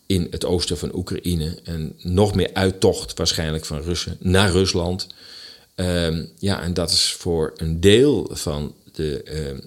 [0.06, 1.58] in het oosten van Oekraïne.
[1.64, 5.06] En nog meer uittocht waarschijnlijk van Russen naar Rusland.
[5.76, 9.58] Um, ja, en dat is voor een deel van de uh,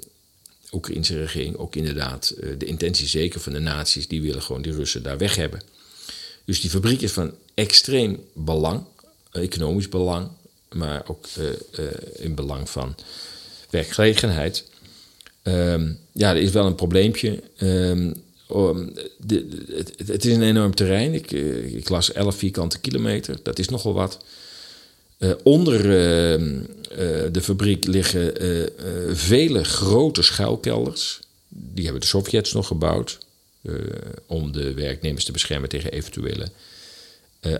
[0.72, 4.08] Oekraïnse regering ook inderdaad uh, de intentie zeker van de naties.
[4.08, 5.62] Die willen gewoon die Russen daar weg hebben.
[6.46, 8.84] Dus die fabriek is van extreem belang,
[9.32, 10.28] economisch belang,
[10.72, 11.26] maar ook
[12.16, 12.96] in belang van
[13.76, 14.64] werkgelegenheid.
[15.44, 17.44] Um, ja, er is wel een probleempje.
[17.58, 19.48] De,
[20.06, 21.14] het, is een enorm terrein.
[21.14, 23.38] Ik, eh, ik, las 11 vierkante kilometer.
[23.44, 24.18] Dat is nogal wat.
[25.20, 26.56] Uh, onder uh,
[27.32, 28.34] de fabriek liggen
[29.18, 31.20] vele grote schuilkelders.
[31.48, 33.18] Die hebben de Sovjets nog gebouwd.
[34.26, 36.48] om de werknemers te beschermen tegen eventuele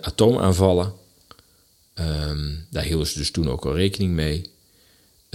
[0.02, 0.94] atoomaanvallen.
[2.70, 4.54] Daar hielden ze dus toen ook al rekening mee.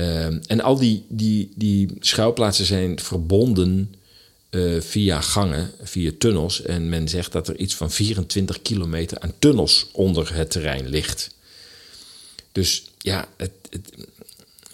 [0.00, 3.94] Ehm, en al die, die, die schuilplaatsen zijn verbonden
[4.50, 6.62] uh, via gangen, via tunnels.
[6.62, 11.30] En men zegt dat er iets van 24 kilometer aan tunnels onder het terrein ligt.
[12.52, 13.90] Dus ja, het, het,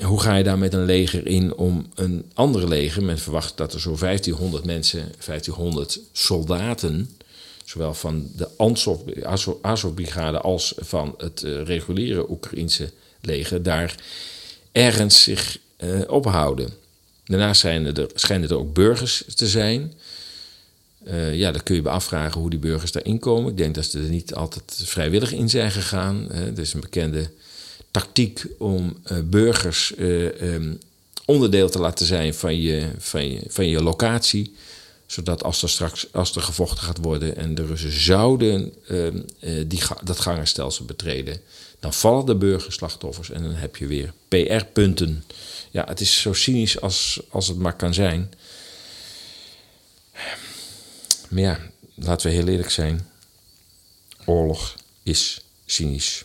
[0.03, 3.03] hoe ga je daar met een leger in om een andere leger?
[3.03, 7.17] Men verwacht dat er zo'n 1500 mensen, 1500 soldaten,
[7.65, 8.49] zowel van de
[9.63, 13.95] Azov-brigade als van het uh, reguliere Oekraïnse leger, daar
[14.77, 16.71] ergens zich uh, ophouden.
[17.25, 19.93] Daarnaast zijn er, schijnen er ook burgers te zijn.
[21.07, 23.51] Uh, ja, dan kun je afvragen hoe die burgers daarin komen.
[23.51, 26.29] Ik denk dat ze er niet altijd vrijwillig in zijn gegaan.
[26.31, 27.31] Uh, is een bekende
[27.91, 30.79] tactiek om uh, burgers um,
[31.25, 34.55] onderdeel te laten zijn van je, van je, van je locatie.
[35.07, 39.21] Zodat als er straks als er gevochten gaat worden en de Russen zouden ehm,
[39.67, 41.41] die, dat gangenstelsel betreden,
[41.81, 45.25] dan vallen de burgerslachtoffers en dan heb je weer PR-punten
[45.77, 48.33] ja, het is zo cynisch als, als het maar kan zijn.
[51.29, 51.61] Maar ja,
[51.95, 53.09] laten we heel eerlijk zijn.
[54.25, 56.25] Oorlog is cynisch.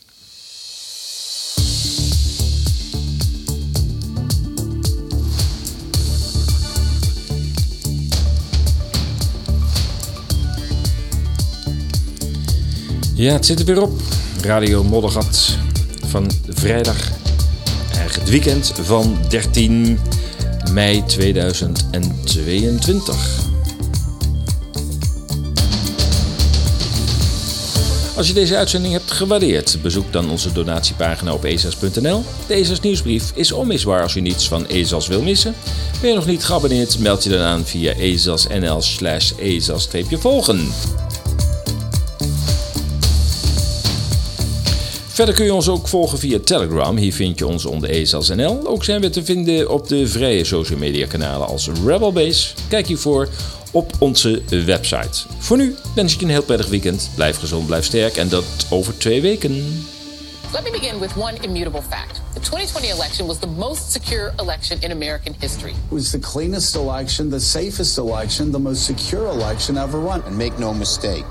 [13.21, 13.91] Ja, het zit er weer op.
[14.43, 15.57] Radio Moddergat
[16.05, 17.11] van vrijdag
[17.97, 19.99] het weekend van 13
[20.71, 23.39] mei 2022.
[28.15, 32.23] Als je deze uitzending hebt gewaardeerd, bezoek dan onze donatiepagina op ezas.nl.
[32.47, 35.55] De Ezas nieuwsbrief is onmisbaar als je niets van Ezas wil missen.
[36.01, 40.71] Ben je nog niet geabonneerd, meld je dan aan via ezas.nl slash ezas-volgen.
[45.21, 46.97] Verder kun je ons ook volgen via Telegram.
[46.97, 48.67] Hier vind je ons onder ESLSNL.
[48.67, 52.53] Ook zijn we te vinden op de vrije social media kanalen als Rebelbase.
[52.69, 53.29] Kijk hiervoor
[53.71, 55.23] op onze website.
[55.37, 57.09] Voor nu wens ik je een heel prettig weekend.
[57.15, 59.55] Blijf gezond, blijf sterk en dat over twee weken.
[60.53, 62.21] Let me begin with one immutable fact.
[62.33, 65.71] The 2020 election was the most secure election in American history.
[65.71, 70.23] It was the cleanest election, the safest election, the most secure election ever run.
[70.25, 71.25] And make no mistake.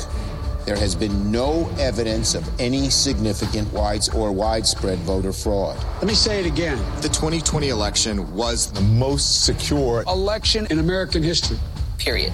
[0.66, 5.76] There has been no evidence of any significant wides or widespread voter fraud.
[5.96, 6.78] Let me say it again.
[7.00, 11.58] The 2020 election was the most secure election in American history.
[11.98, 12.32] Period.